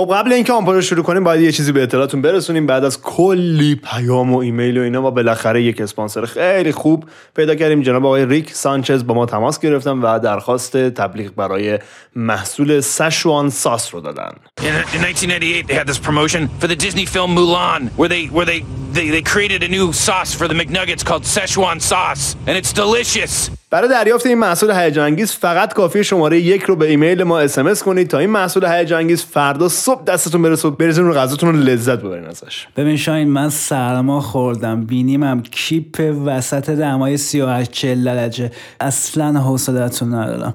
خب 0.00 0.14
قبل 0.14 0.32
اینکه 0.32 0.52
آنپاز 0.52 0.72
رو 0.72 0.80
شروع 0.80 1.04
کنیم 1.04 1.24
باید 1.24 1.40
یه 1.40 1.52
چیزی 1.52 1.72
به 1.72 1.82
اطلاعتون 1.82 2.22
برسونیم. 2.22 2.66
بعد 2.66 2.84
از 2.84 3.02
کلی 3.02 3.74
پیام 3.74 4.34
و 4.34 4.38
ایمیل 4.38 4.78
و 4.78 4.82
اینا 4.82 5.00
ما 5.00 5.10
بالاخره 5.10 5.62
یک 5.62 5.80
اسپانسر 5.80 6.24
خیلی 6.26 6.72
خوب 6.72 7.04
پیدا 7.36 7.54
کردیم. 7.54 7.82
جناب 7.82 8.06
آقای 8.06 8.26
ریک 8.26 8.52
سانچز 8.52 9.06
با 9.06 9.14
ما 9.14 9.26
تماس 9.26 9.60
گرفتن 9.60 9.98
و 9.98 10.18
درخواست 10.18 10.76
تبلیغ 10.76 11.34
برای 11.34 11.78
محصول 12.16 12.80
Szechuan 12.80 13.50
sauce 13.50 13.94
رو 13.94 14.00
دادن. 14.00 14.30
In, 14.60 14.64
in 14.64 15.02
1998, 15.02 15.68
they 15.68 15.74
had 15.74 15.86
this 15.86 15.98
promotion 15.98 16.48
for 16.60 16.66
the 16.66 16.76
Disney 16.76 17.06
film 17.06 17.36
Mulan, 17.36 17.88
where 17.98 18.08
they 18.08 18.24
where 18.36 18.46
they, 18.46 18.60
they 18.92 19.08
they 19.14 19.22
created 19.34 19.62
a 19.62 19.68
new 19.68 19.92
sauce 19.92 20.32
for 20.34 20.46
the 20.48 20.54
McNuggets 20.54 21.04
called 21.04 21.24
Szechuan 21.34 21.78
sauce, 21.80 22.36
and 22.46 22.54
it's 22.60 22.72
delicious. 22.72 23.50
برای 23.70 23.88
دریافت 23.88 24.26
این 24.26 24.38
محصول 24.38 24.70
هیجان 24.70 25.24
فقط 25.24 25.74
کافیه 25.74 26.04
شماره 26.04 26.40
یک 26.40 26.62
رو 26.62 26.76
به 26.76 26.90
ایمیل 26.90 27.22
ما 27.22 27.40
اس 27.40 27.82
کنید 27.82 28.08
تا 28.08 28.18
این 28.18 28.30
محصول 28.30 28.64
هیجان 28.64 29.16
فردا 29.16 29.68
صبح 29.90 30.04
دستتون 30.04 30.42
برسه 30.42 30.68
و 30.68 30.70
بریزین 30.70 31.04
رو 31.04 31.14
غذاتون 31.14 31.54
رو 31.54 31.60
لذت 31.60 31.98
ببرین 31.98 32.24
ازش 32.24 32.66
ببین 32.76 32.96
شاین 32.96 33.28
من 33.28 33.48
سرما 33.48 34.20
خوردم 34.20 34.84
بینیمم 34.84 35.42
کیپ 35.42 36.16
وسط 36.24 36.70
دمای 36.70 37.16
38 37.16 37.70
40 37.70 38.04
درجه 38.04 38.50
اصلا 38.80 39.40
حوصلتون 39.40 40.14
ندارم 40.14 40.54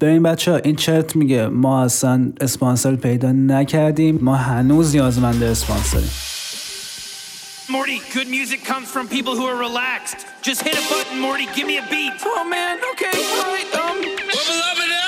ببین 0.00 0.22
بچه 0.22 0.50
ها 0.50 0.56
این 0.56 0.76
چرت 0.76 1.16
میگه 1.16 1.46
ما 1.46 1.82
اصلا 1.84 2.32
اسپانسر 2.40 2.96
پیدا 2.96 3.32
نکردیم 3.32 4.18
ما 4.22 4.36
هنوز 4.36 4.94
نیازمند 4.94 5.42
اسپانسریم 5.42 6.10
Morty, 7.68 8.00
good 8.16 8.28
music 8.38 8.60
comes 8.72 8.88
from 8.94 9.04
people 9.16 9.34
who 9.38 9.46
are 9.52 9.58
relaxed. 9.68 10.18
Just 10.48 10.60
hit 10.66 10.76
a 10.82 10.84
button, 10.92 11.18
Morty. 11.26 11.46
Give 11.56 11.66
me 11.72 11.76
a 11.82 11.86
beat. 11.92 12.16
Oh 12.24 12.44
man, 12.56 12.74
okay, 12.92 13.14
all 13.36 13.46
right. 13.54 13.70
Um. 13.82 14.99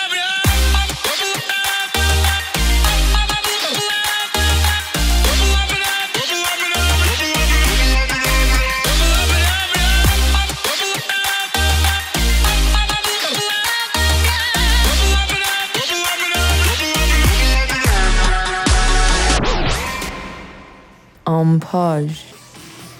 آمپاژ 21.52 22.10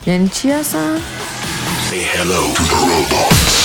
یعنی 0.07 0.29
چی 0.29 0.51
هستن؟ 0.51 0.97
Say 1.91 2.03
hello 2.17 2.43
to 2.57 2.63
the 2.71 2.79
robots. 2.91 3.62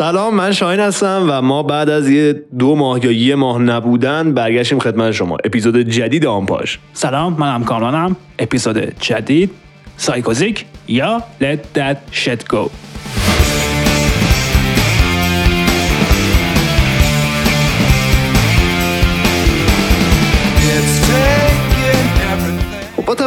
سلام 0.00 0.34
من 0.34 0.52
شاهین 0.52 0.80
هستم 0.80 1.26
و 1.28 1.42
ما 1.42 1.62
بعد 1.62 1.90
از 1.90 2.08
یه 2.08 2.32
دو 2.58 2.76
ماه 2.76 3.04
یا 3.04 3.12
یه 3.12 3.34
ماه 3.34 3.58
نبودن 3.58 4.34
برگشتیم 4.34 4.78
خدمت 4.78 5.12
شما. 5.12 5.36
اپیزود 5.44 5.78
جدید 5.78 6.26
آنپاش 6.26 6.78
سلام 6.92 7.36
منم 7.38 7.64
کامرانم 7.64 8.16
اپیزود 8.38 9.00
جدید 9.00 9.50
سایکوزیک 9.96 10.64
یا 10.88 11.22
Let 11.40 11.78
That 11.78 11.96
Shit 12.12 12.54
Go. 12.54 12.89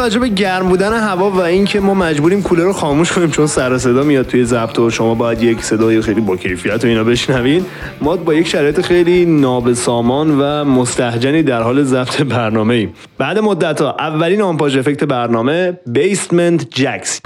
توجه 0.03 0.19
به 0.19 0.27
گرم 0.27 0.69
بودن 0.69 0.93
هوا 0.93 1.31
و 1.31 1.39
اینکه 1.39 1.79
ما 1.79 1.93
مجبوریم 1.93 2.41
کولر 2.41 2.63
رو 2.63 2.73
خاموش 2.73 3.11
کنیم 3.11 3.31
چون 3.31 3.47
سر 3.47 3.77
صدا 3.77 4.03
میاد 4.03 4.27
توی 4.27 4.45
ضبط 4.45 4.79
و 4.79 4.89
شما 4.89 5.15
باید 5.15 5.43
یک 5.43 5.63
صدای 5.63 6.01
خیلی 6.01 6.21
با 6.21 6.37
کیفیت 6.37 6.83
و 6.83 6.87
اینا 6.87 7.03
بشنوین 7.03 7.65
ما 8.01 8.15
با 8.15 8.33
یک 8.33 8.47
شرایط 8.47 8.81
خیلی 8.81 9.25
نابسامان 9.25 10.39
و 10.39 10.63
مستهجنی 10.63 11.43
در 11.43 11.61
حال 11.61 11.83
ضبط 11.83 12.21
برنامه 12.21 12.73
ایم 12.73 12.93
بعد 13.17 13.39
مدت 13.39 13.81
ها 13.81 13.95
اولین 13.99 14.41
آنپاز 14.41 14.77
افکت 14.77 15.03
برنامه 15.03 15.79
Basement 15.87 16.69
Jaxx 16.69 17.21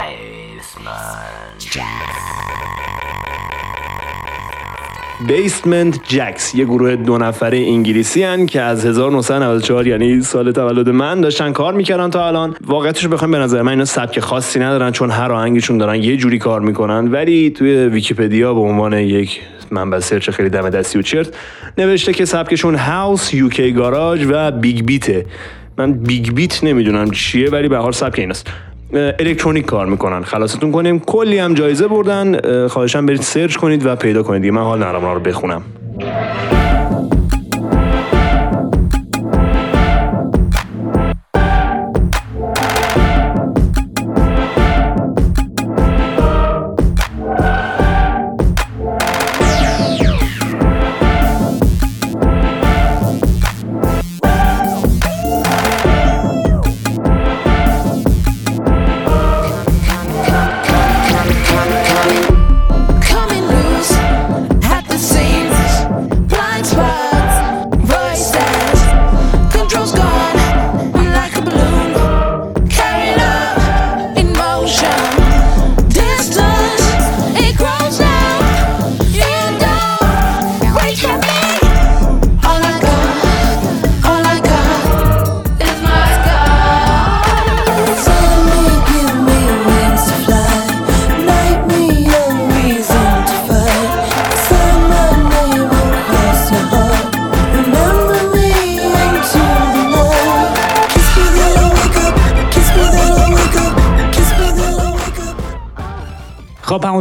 Basement 5.25 5.99
Jaxx 6.07 6.55
یه 6.55 6.65
گروه 6.65 6.95
دو 6.95 7.17
نفره 7.17 7.57
انگلیسی 7.57 8.23
هن 8.23 8.45
که 8.45 8.61
از 8.61 8.85
1994 8.85 9.87
یعنی 9.87 10.21
سال 10.21 10.51
تولد 10.51 10.89
من 10.89 11.21
داشتن 11.21 11.51
کار 11.51 11.73
می‌کردن 11.73 12.09
تا 12.09 12.27
الان. 12.27 12.55
واقعیتش 12.65 13.03
رو 13.03 13.09
بخوایم 13.09 13.31
به 13.31 13.37
نظر 13.37 13.61
من 13.61 13.71
اینا 13.71 13.85
سبک 13.85 14.19
خاصی 14.19 14.59
ندارن 14.59 14.91
چون 14.91 15.11
هر 15.11 15.31
آهنگشون 15.31 15.77
دارن 15.77 15.95
یه 16.03 16.17
جوری 16.17 16.39
کار 16.39 16.61
می‌کنن. 16.61 17.11
ولی 17.11 17.49
توی 17.49 17.75
ویکیپدیا 17.75 18.53
به 18.53 18.59
عنوان 18.59 18.93
یک 18.93 19.41
منبع 19.71 19.99
search 19.99 20.29
خیلی 20.29 20.49
دم 20.49 20.69
دستی 20.69 20.99
و 20.99 21.01
چرت 21.01 21.27
نوشته 21.77 22.13
که 22.13 22.25
سبکشون 22.25 22.75
house، 22.75 23.33
UK 23.33 23.71
garage 23.71 24.25
و 24.29 24.51
big 24.51 24.85
beat 24.85 25.17
ـه 25.17 25.25
من 25.77 25.93
big 25.93 26.31
beat 26.31 26.63
نمی‌دونم 26.63 27.11
چیه 27.11 27.49
ولی 27.49 27.67
به 27.67 27.81
هر 27.81 27.91
سبک 27.91 28.19
ایناست. 28.19 28.47
الکترونیک 28.93 29.65
کار 29.65 29.85
می‌کنن. 29.85 30.21
خلاصتون 30.21 30.71
کنیم. 30.71 30.99
کلی 30.99 31.37
هم 31.39 31.53
جایزه 31.53 31.87
بردن. 31.87 32.67
خواهشم 32.67 33.05
برید 33.05 33.21
search 33.21 33.55
کنید 33.55 33.85
و 33.85 33.95
پیدا 33.95 34.23
کنید. 34.23 34.53
من 34.53 34.61
حال 34.61 34.83
اونا 34.83 35.13
رو 35.13 35.19
بخونم. 35.19 35.61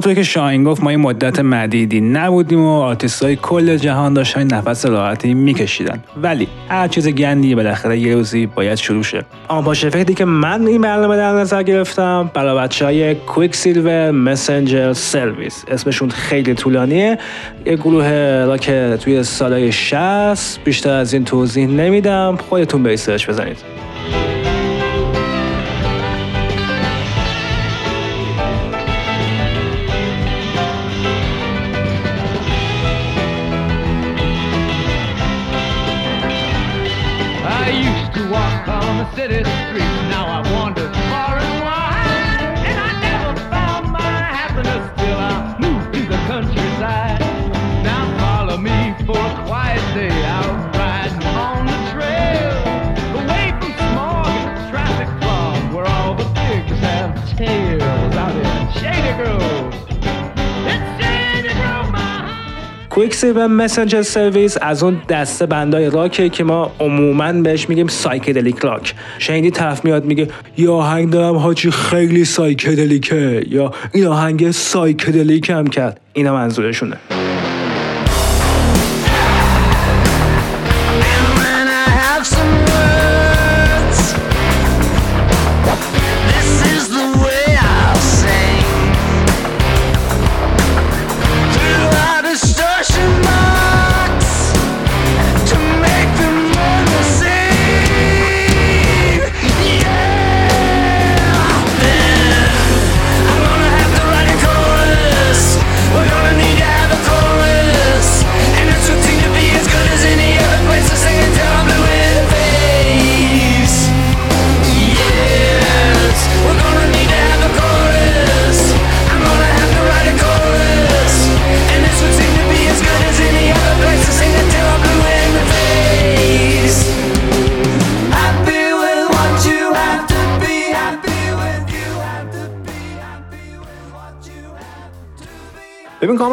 همونطور 0.06 0.24
که 0.24 0.30
شاهین 0.30 0.64
گفت 0.64 0.82
ما 0.82 0.90
این 0.90 1.00
مدت 1.00 1.40
مدیدی 1.40 2.00
نبودیم 2.00 2.60
و 2.60 2.68
آرتیست 2.68 3.22
های 3.22 3.36
کل 3.36 3.76
جهان 3.76 4.14
داشتن 4.14 4.42
نفس 4.42 4.86
راحتی 4.86 5.34
میکشیدن. 5.34 6.02
ولی 6.22 6.48
هر 6.68 6.88
چیز 6.88 7.08
گندی 7.08 7.54
بالاخره 7.54 7.98
یه 7.98 8.14
روزی 8.14 8.46
باید 8.46 8.74
شروع 8.74 9.02
شه. 9.02 9.24
با 9.48 9.72
effect 9.72 10.08
ی 10.08 10.14
که 10.14 10.24
من 10.24 10.66
این 10.66 10.80
برنامه 10.80 11.16
در 11.16 11.32
نظر 11.32 11.62
گرفتم 11.62 12.30
برای 12.34 12.58
بچه 12.58 12.84
های 12.84 13.14
Quicksilver 13.14 14.10
Messenger 14.10 14.92
Service 14.92 15.64
اسمشون 15.68 16.10
خیلی 16.10 16.54
طولانیه. 16.54 17.18
یه 17.66 17.76
گروه 17.76 18.44
را 18.44 18.56
که 18.56 18.98
توی 19.00 19.22
سالهای 19.22 19.72
60 19.72 20.64
بیشتر 20.64 20.90
از 20.90 21.12
این 21.12 21.24
توضیح 21.24 21.66
نمیدم. 21.66 22.38
خودتون 22.48 22.82
به 22.82 22.96
search 22.96 23.28
بزنید. 23.28 23.75
get 39.28 39.40
it. 39.44 39.55
Quicksilver 63.14 63.46
Messenger 63.46 64.02
Service 64.02 64.56
از 64.60 64.82
اون 64.82 65.02
دسته 65.08 65.46
band 65.46 65.82
ای 65.82 65.90
راکه 65.90 66.28
که 66.28 66.44
ما 66.44 66.72
عموما 66.80 67.32
بهش 67.32 67.68
میگیم 67.68 67.86
psychedelic 67.86 68.58
rock. 68.58 68.94
شنیدی 69.18 69.50
طرف 69.50 69.84
میاد 69.84 70.04
میگه 70.04 70.28
یا 70.58 70.74
آهنگ 70.74 71.10
دارم 71.10 71.36
حاجی 71.36 71.70
خیلی 71.70 72.24
سایکدلیکه. 72.24 73.44
یا 73.48 73.72
این 73.94 74.06
آهنگ 74.06 74.50
سایکدلیک 74.50 75.50
هم 75.50 75.66
کرد. 75.66 76.00
اینا 76.12 76.34
منظورشونه. 76.34 76.96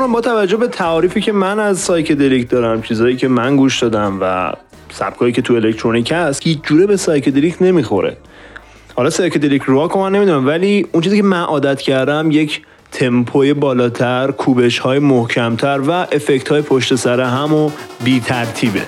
کامران 0.03 0.21
با 0.21 0.21
توجه 0.21 0.57
به 0.57 0.67
تعاریفی 0.67 1.21
که 1.21 1.31
من 1.31 1.59
از 1.59 1.79
psychedelic 1.79 2.49
دارم 2.49 2.81
چیزایی 2.81 3.15
که 3.15 3.27
من 3.27 3.55
گوش 3.55 3.83
دادم 3.83 4.17
و 4.21 4.53
سبکایی 4.89 5.33
که 5.33 5.41
تو 5.41 5.53
الکترونیک 5.53 6.11
هست 6.11 6.41
هیچ 6.43 6.59
جوره 6.63 6.85
به 6.85 6.97
psychedelic 6.97 7.55
نمی‌خوره. 7.61 8.17
حالا 8.95 9.09
psychedelic 9.09 9.61
rock 9.65 9.97
من 9.97 10.11
نمی‌دونم 10.11 10.47
ولی 10.47 10.85
اون 10.91 11.03
چیزی 11.03 11.17
که 11.17 11.23
من 11.23 11.41
عادت 11.41 11.81
کردم 11.81 12.31
یک 12.31 12.61
تمپوی 12.91 13.53
بالاتر 13.53 14.31
کوبش 14.31 14.79
های 14.79 14.99
محکمتر 14.99 15.81
و 15.87 15.91
effect 15.91 16.49
های 16.49 16.61
پشت 16.61 16.95
سر 16.95 17.19
هم 17.21 17.53
و 17.53 17.71
بی 18.03 18.19
ترتیبه 18.19 18.81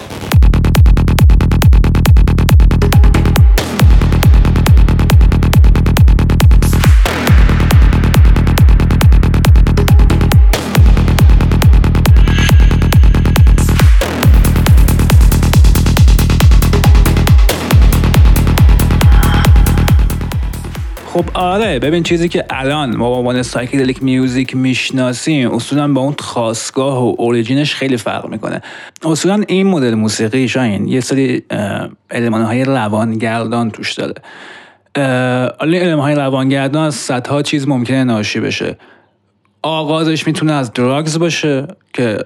خب 21.15 21.25
آره 21.33 21.79
ببین 21.79 22.03
چیزی 22.03 22.29
که 22.29 22.45
الان 22.49 22.95
ما 22.95 23.09
به 23.09 23.15
عنوان 23.15 23.43
psychedelic 23.43 24.03
music 24.03 24.55
می‌شناسیم 24.55 25.51
اصولا 25.51 25.93
با 25.93 26.01
اون 26.01 26.15
خاستگاه 26.19 27.03
و 27.03 27.15
origin 27.17 27.61
ش 27.61 27.75
خیلی 27.75 27.97
فرق 27.97 28.27
می‌کنه. 28.27 28.61
اصولا 29.05 29.43
این 29.47 29.67
مدل 29.67 29.93
موسیقی 29.93 30.47
شاهین 30.47 30.87
یه 30.87 30.99
سری 30.99 31.43
المان 32.11 32.41
های 32.41 32.63
روانگردان 32.63 33.71
توش 33.71 33.93
داره. 33.93 34.13
حالا 35.59 35.77
این 35.77 35.99
های 35.99 36.15
روانگردان 36.15 36.85
از 36.85 36.95
صدها 36.95 37.41
چیز 37.41 37.67
ممکنه 37.67 38.03
ناشی 38.03 38.39
بشه. 38.39 38.77
آغازش 39.61 40.27
می‌تونه 40.27 40.53
از 40.53 40.73
drugs 40.73 41.19
باشه 41.19 41.67
که 41.93 42.17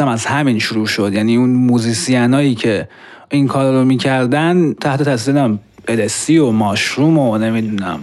هم 0.00 0.08
از 0.08 0.26
همین 0.26 0.58
شروع 0.58 0.86
شد. 0.86 1.14
یعنی 1.14 1.36
اون 1.36 1.50
musician 1.50 2.33
ایی 2.33 2.54
که 2.54 2.88
این 3.30 3.46
کار 3.46 3.72
رو 3.72 3.84
می‌کردن 3.84 4.72
تحت 4.72 5.02
تاثیر 5.02 5.34
LSD 5.88 6.30
و 6.30 6.50
ماشروم 6.50 7.18
و 7.18 7.38
نمی‌دونم. 7.38 8.00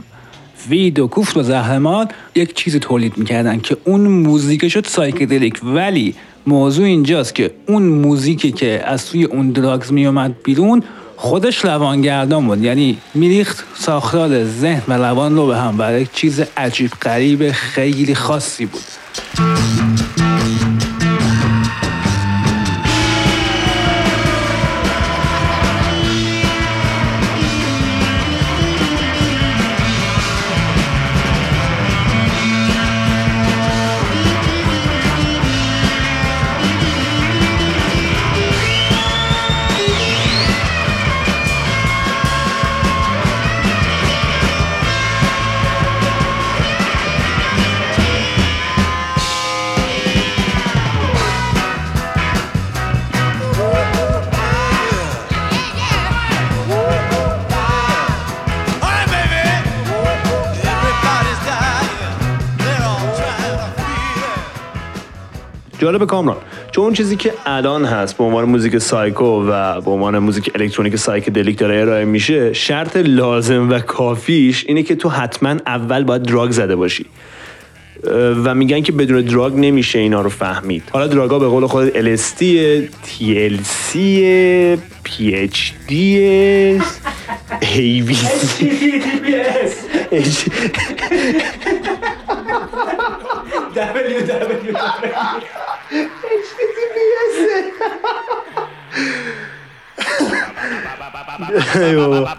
وید 0.70 1.00
و 1.00 1.08
کوفت 1.08 1.38
و 1.38 1.44
زهرمار 1.44 2.08
یک 2.36 2.54
چیزی 2.54 2.80
تولید 2.80 3.18
می‌کردن 3.18 3.60
که 3.60 3.78
اون 3.84 4.02
موزیک 4.02 4.68
شد 4.68 4.86
سایکدلیک. 4.86 5.60
ولی 5.64 6.16
موضوع 6.48 6.86
اینجاست 6.86 7.36
که 7.36 7.52
اون 7.68 7.84
موزیکی 7.84 8.52
که 8.52 8.84
از 8.86 9.06
توی 9.06 9.24
اون 9.24 9.50
دراگز 9.50 9.94
میومد 9.94 10.36
بیرون 10.44 10.84
خودش 11.18 11.66
روانگردان 11.66 12.48
بود. 12.48 12.64
یعنی 12.64 12.98
میریخت 13.14 13.66
ساختار 13.78 14.46
ذهن 14.46 14.84
و 14.88 14.94
روان 14.94 15.36
رو 15.36 15.48
به 15.48 15.58
هم 15.58 16.02
یک 16.02 16.14
چیز 16.14 16.42
عجیب 16.58 16.92
غریب 16.92 17.52
خیلی 17.52 18.16
خاصی 18.16 18.66
بود. 18.66 20.21
جالب 65.92 66.06
کامران. 66.08 66.38
چون 66.72 66.84
اون 66.84 66.94
چیزی 66.94 67.16
که 67.16 67.34
الان 67.46 67.86
هست 67.86 68.18
به 68.18 68.24
عنوان 68.24 68.46
موزیک 68.46 68.78
سایکو 68.78 69.26
و 69.26 69.82
به 69.82 69.92
عنوان 69.92 70.20
موزیک 70.20 70.52
الکترونیک 70.56 70.96
psychedelic 70.96 71.58
داره 71.58 71.82
ارائه 71.82 72.06
میشه 72.06 72.54
شرط 72.54 72.98
لازم 72.98 73.70
و 73.70 73.80
کافیش 73.80 74.66
اینه 74.68 74.84
که 74.84 74.96
تو 74.96 75.10
حتما 75.10 75.56
اول 75.66 76.04
باید 76.04 76.22
drug 76.22 76.52
زده 76.52 76.76
باشی. 76.76 77.06
و 78.46 78.56
میگن 78.56 78.82
که 78.82 78.92
بدون 78.92 79.22
drug 79.22 79.54
نمیشه 79.56 80.00
اینا 80.00 80.22
رو 80.22 80.30
فهمید. 80.30 80.84
حالا 80.92 81.08
drug 81.08 81.33
ا 81.33 81.40
به 81.40 81.48
قول 81.48 81.68
خود 81.68 81.90
LSD 81.90 82.44
TLC 83.06 83.98
PhD 85.08 85.92
AVC 87.62 88.64
ای 90.12 90.24
بابا. 101.96 102.36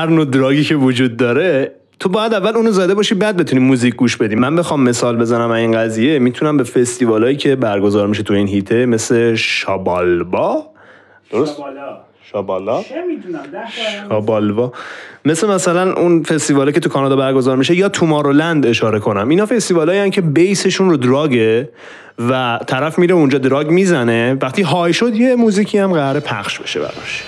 هر 0.00 0.06
نوع 0.06 0.24
دراگی 0.24 0.64
که 0.64 0.74
وجود 0.74 1.16
داره 1.16 1.72
تو 1.98 2.08
باید 2.08 2.34
اول 2.34 2.56
اونو 2.56 2.70
زده 2.70 2.94
باشی 2.94 3.14
بعد 3.14 3.36
بتونی 3.36 3.62
موزیک 3.62 3.94
گوش 3.94 4.16
بدی. 4.16 4.34
من 4.34 4.56
بخوام 4.56 4.82
مثال 4.82 5.16
بزنم 5.16 5.50
این 5.50 5.72
قضیه 5.72 6.18
می‌تونم 6.18 6.56
به 6.56 6.64
فستیوالایی 6.64 7.36
که 7.36 7.56
برگزار 7.56 8.06
میشه 8.06 8.22
تو 8.22 8.34
این 8.34 8.48
هیته 8.48 8.86
مثل 8.86 9.34
شابالبا. 9.34 10.66
درست؟ 11.32 11.56
شابالا. 12.32 12.82
شابالوا 14.08 14.72
مثل 15.24 15.48
مثلا 15.48 15.92
اون 15.92 16.22
فستیواله 16.22 16.72
که 16.72 16.80
تو 16.80 16.88
کانادا 16.88 17.16
برگزار 17.16 17.56
میشه 17.56 17.76
یا 17.76 17.88
تومارولند 17.88 18.66
اشاره 18.66 18.98
کنم. 18.98 19.28
اینا 19.28 19.46
فستیوالایی 19.46 20.10
که 20.10 20.20
بیسشون 20.20 20.90
رو 20.90 20.96
دراگه 20.96 21.68
و 22.30 22.58
طرف 22.66 22.98
میره 22.98 23.14
اونجا 23.14 23.38
دراگ 23.38 23.70
می‌زنه. 23.70 24.36
وقتی 24.42 24.62
های 24.62 24.92
شد 24.92 25.14
یه 25.14 25.36
موزیکی 25.36 25.78
هم 25.78 25.92
قراره 25.92 26.20
پخش 26.20 26.58
بشه 26.58 26.80
براش. 26.80 27.24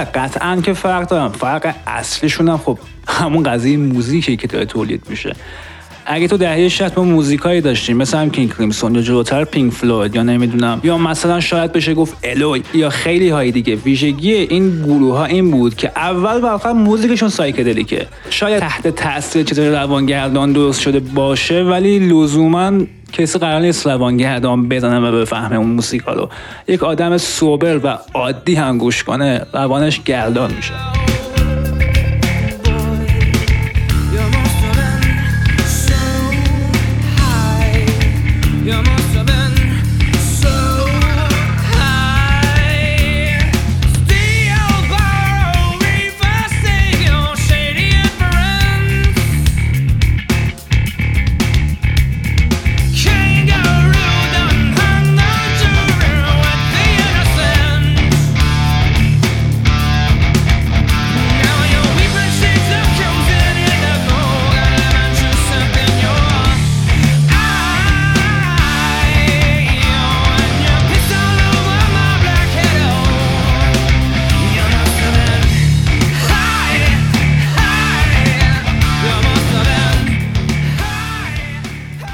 آره 0.00 0.10
قطعا 0.14 0.60
که 0.60 0.72
فرق 0.72 1.08
دارم. 1.08 1.32
فرق 1.32 1.74
اصلیشون 1.86 2.48
هم 2.48 2.58
خب 2.58 2.78
همون 3.08 3.42
قضیه 3.42 3.76
موزیکی 3.76 4.36
که 4.36 4.46
داره 4.46 4.64
تولید 4.64 5.02
میشه. 5.08 5.34
اگه 6.06 6.28
تو 6.28 6.36
دهه 6.36 6.68
60 6.68 6.98
ما 6.98 7.04
موزیکایی 7.04 7.60
داشتیم 7.60 7.96
مثل 7.96 8.18
هم 8.18 8.30
کینگ 8.30 8.54
کریمسون 8.54 8.94
یا 8.94 9.02
جلوتر 9.02 9.44
پینک 9.44 9.72
فلوید 9.72 10.14
یا 10.14 10.22
نمی‌دونم 10.22 10.80
یا 10.84 10.98
مثلا 10.98 11.40
شاید 11.40 11.72
بشه 11.72 11.94
گفت 11.94 12.16
الوی 12.24 12.62
یا 12.74 12.90
خیلی 12.90 13.28
های 13.28 13.50
دیگه. 13.50 13.74
ویژگی 13.74 14.34
این 14.34 14.82
گروه 14.82 15.16
ها 15.16 15.24
این 15.24 15.50
بود 15.50 15.74
که 15.74 15.92
اول 15.96 16.40
و 16.40 16.46
آخر 16.46 16.72
موزیکشون 16.72 17.28
سایکدلیکه. 17.28 18.06
شاید 18.30 18.60
تحت 18.60 18.88
تاثیر 18.88 19.42
چیز 19.42 19.58
روانگردان 19.58 20.52
درست 20.52 20.80
شده 20.80 21.00
باشه 21.00 21.62
ولی 21.62 21.98
لزوما 21.98 22.72
کسی 23.12 23.38
قرار 23.38 23.60
نیست 23.60 23.86
روانگردان 23.86 24.68
بزنه 24.68 25.08
و 25.08 25.20
بفهمه 25.20 25.56
اون 25.56 25.70
موسیقا 25.70 26.12
رو. 26.12 26.28
یک 26.68 26.82
آدم 26.82 27.18
سوبر 27.18 27.80
و 27.84 27.98
عادی 28.14 28.54
هم 28.54 28.78
گوش 28.78 29.04
کنه 29.04 29.46
روانش 29.52 30.02
گردان 30.02 30.54
میشه. 30.54 31.09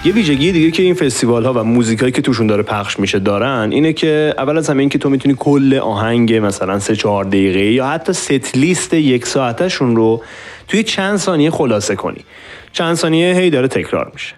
یه 0.07 0.13
ویژگی 0.13 0.53
دیگه 0.53 0.71
که 0.71 0.83
این 0.83 0.95
فستیوال 0.95 1.45
ها 1.45 1.53
و 1.53 1.65
موزیکایی 1.65 2.13
که 2.13 2.23
توشون 2.23 2.47
داره 2.47 2.63
پخش 2.63 3.01
میشه 3.01 3.19
دارن 3.19 3.69
اینه 3.73 3.93
که 3.93 4.35
اول 4.39 4.59
از 4.59 4.71
همه 4.71 4.81
این 4.81 4.89
که 4.89 4.99
تو 4.99 5.11
می‌تونی 5.11 5.35
کل 5.39 5.75
آهنگ 5.83 6.35
مثلا 6.35 6.79
سه 6.79 6.97
چهار 6.97 7.25
دقیقه 7.25 7.65
یا 7.65 7.87
حتی 7.87 8.13
ست 8.13 8.57
لیست 8.57 8.95
یک 8.95 9.27
ساعتشون 9.27 9.97
رو 9.97 10.23
توی 10.69 10.83
چند 10.83 11.17
ثانیه 11.17 11.51
خلاصه 11.51 11.97
کنی. 11.97 12.25
چند 12.73 12.95
ثانیه 12.95 13.35
هی 13.35 13.51
داره 13.51 13.69
تکرار 13.69 14.11
میشه. 14.15 14.35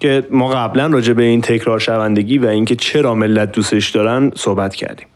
که 0.00 0.26
ما 0.30 0.48
قبلا 0.48 0.86
راجع 0.86 1.12
به 1.12 1.22
این 1.22 1.40
تکرار 1.40 1.78
شوندگی 1.78 2.38
و 2.38 2.46
اینکه 2.46 2.76
چرا 2.76 3.14
ملت 3.14 3.52
دوستش 3.52 3.90
دارن 3.90 4.32
صحبت 4.36 4.74
کردیم. 4.74 5.06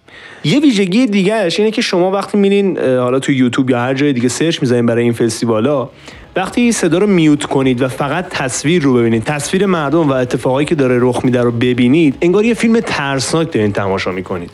یه 0.44 0.61
ویژگی 0.61 1.06
دیگهش 1.06 1.59
اینه 1.59 1.71
که 1.71 1.82
شما 1.82 2.11
وقتی 2.11 2.38
میرین 2.38 2.78
حالا 2.78 3.18
تو 3.18 3.32
یوتیوب 3.32 3.71
یا 3.71 3.78
هر 3.78 3.94
جای 3.94 4.12
دیگه 4.12 4.28
سرچ 4.28 4.59
می‌زنین 4.62 4.87
برای 4.87 5.02
این 5.02 5.12
فستیوالا 5.12 5.88
وقتی 6.36 6.72
صدا 6.72 6.98
رو 6.98 7.06
میوت 7.06 7.44
کنید 7.44 7.82
و 7.82 7.88
فقط 7.88 8.28
تصویر 8.28 8.82
رو 8.82 8.94
ببینید 8.94 9.24
تصویر 9.24 9.66
مردم 9.66 10.08
و 10.08 10.12
اتفاقایی 10.12 10.66
که 10.66 10.74
داره 10.74 10.98
رخ 11.00 11.24
میده 11.24 11.42
رو 11.42 11.50
ببینید 11.50 12.16
انگار 12.20 12.44
یه 12.44 12.54
فیلم 12.54 12.80
ترسناک 12.80 13.52
دارین 13.52 13.72
تماشا 13.72 14.12
می‌کنید. 14.12 14.50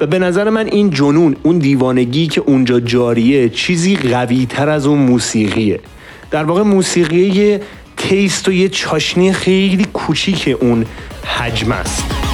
و 0.00 0.06
به 0.06 0.18
نظر 0.18 0.50
من 0.50 0.66
این 0.66 0.90
جنون 0.90 1.36
اون 1.42 1.58
دیوانگی 1.58 2.26
که 2.26 2.40
اونجا 2.40 2.80
جاریه 2.80 3.48
چیزی 3.48 3.96
قوی 3.96 4.46
تر 4.46 4.68
از 4.68 4.86
اون 4.86 4.98
موسیقیه. 4.98 5.80
در 6.30 6.44
واقع 6.44 6.62
موسیقی 6.62 7.26
یه 7.26 7.60
تیست 7.96 8.48
و 8.48 8.52
یه 8.52 8.68
چاشنی 8.68 9.32
خیلی 9.32 9.84
کوچیک 9.92 10.56
اون 10.60 10.86
حجم 11.24 11.72
است. 11.72 12.25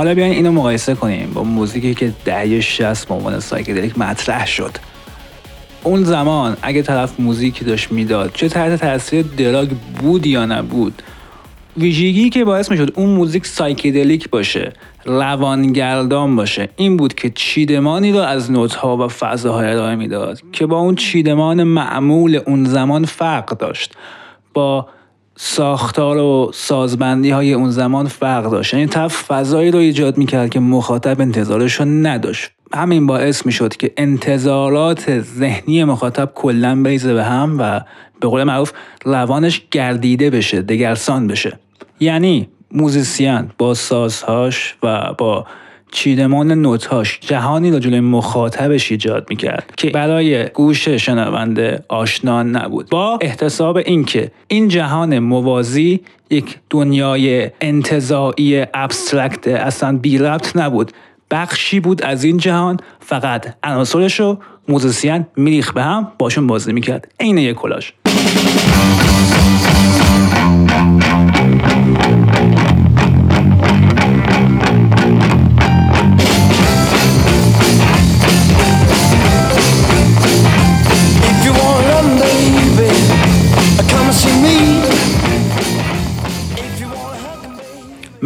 حالا 0.00 0.14
بیاین 0.14 0.32
اینو 0.32 0.52
مقایسه 0.52 0.94
کنیم 0.94 1.30
با 1.34 1.42
موزیکی 1.42 1.94
که 1.94 2.12
دهه 2.24 2.60
60 2.60 3.08
به 3.08 3.14
عنوان 3.14 3.40
psychedelic 3.40 3.98
مطرح 3.98 4.46
شد. 4.46 4.70
اون 5.82 6.04
زمان 6.04 6.56
اگه 6.62 6.82
طرف 6.82 7.20
موزیکی 7.20 7.64
داشت 7.64 7.92
می‌داد 7.92 8.30
چه 8.34 8.48
تحت 8.48 8.80
تاثیر 8.80 9.24
drug 9.36 9.68
بود 10.00 10.26
یا 10.26 10.46
نبود 10.46 11.02
ویژگی 11.76 12.30
که 12.30 12.44
باعث 12.44 12.70
می‌شد 12.70 12.92
اون 12.94 13.08
موزیک 13.08 13.46
psychedelic 13.46 14.30
باشه 14.30 14.72
روانگردان 15.04 16.36
باشه 16.36 16.68
این 16.76 16.96
بود 16.96 17.14
که 17.14 17.30
چیدمانی 17.30 18.12
رو 18.12 18.18
از 18.18 18.50
نوتها 18.50 18.96
و 18.96 19.08
فضاهای 19.08 19.70
ارائه 19.70 19.96
می‌داد 19.96 20.40
که 20.52 20.66
با 20.66 20.78
اون 20.78 20.94
چیدمان 20.94 21.64
معمول 21.64 22.40
اون 22.46 22.64
زمان 22.64 23.04
فرق 23.04 23.58
داشت. 23.58 23.94
با 24.54 24.88
ساختار 25.42 26.16
و 26.16 26.50
سازبندی 26.54 27.30
های 27.30 27.52
اون 27.52 27.70
زمان 27.70 28.06
فرق 28.06 28.50
داشت. 28.50 28.74
یعنی 28.74 28.86
طرف 28.86 29.24
فضایی 29.24 29.70
رو 29.70 29.78
ایجاد 29.78 30.18
می‌کرد 30.18 30.50
که 30.50 30.60
مخاطب 30.60 31.20
انتظارش 31.20 31.74
رو 31.74 31.84
نداشت. 31.84 32.50
همین 32.74 33.06
باعث 33.06 33.46
می‌شد 33.46 33.76
که 33.76 33.92
انتظارات 33.96 35.20
ذهنی 35.20 35.84
مخاطب 35.84 36.32
کلا 36.34 36.82
بریزه 36.82 37.14
به 37.14 37.24
هم 37.24 37.56
و 37.58 37.80
به 38.20 38.28
قول 38.28 38.44
معروف 38.44 38.72
روانش 39.04 39.62
گردیده 39.70 40.30
بشه 40.30 40.62
دگرسان 40.62 41.26
بشه. 41.26 41.58
یعنی 42.00 42.48
موزیسین 42.72 43.50
با 43.58 43.74
سازهاش 43.74 44.74
و 44.82 45.12
با 45.18 45.46
چیدمان 45.92 46.52
نوتاش 46.52 47.18
جهانی 47.20 47.70
رو 47.70 47.78
جلوی 47.78 48.00
مخاطبش 48.00 48.90
ایجاد 48.92 49.26
می‌کرد 49.30 49.72
که 49.76 49.90
برای 49.90 50.48
گوش 50.48 50.88
شنونده 50.88 51.84
آشنا 51.88 52.42
نبود. 52.42 52.88
با 52.90 53.18
احتساب 53.20 53.76
اینکه 53.76 54.30
این 54.48 54.68
جهان 54.68 55.18
موازی 55.18 56.00
یک 56.30 56.58
دنیای 56.70 57.50
انتزاعی 57.60 58.66
abstract 58.74 59.48
اصلا 59.48 59.98
بی 59.98 60.18
ربط 60.18 60.56
نبود 60.56 60.92
بخشی 61.30 61.80
بود 61.80 62.02
از 62.02 62.24
این 62.24 62.36
جهان 62.36 62.76
فقط 63.00 63.54
عناصرش 63.62 64.20
رو 64.20 64.38
musician 64.68 65.26
می‌ریخت 65.36 65.72
به 65.72 65.82
هم 65.82 66.12
باهاشون 66.18 66.46
بازی 66.46 66.72
می‌کرد. 66.72 67.12
عین 67.20 67.38
یک 67.38 67.56
collage. 67.56 67.92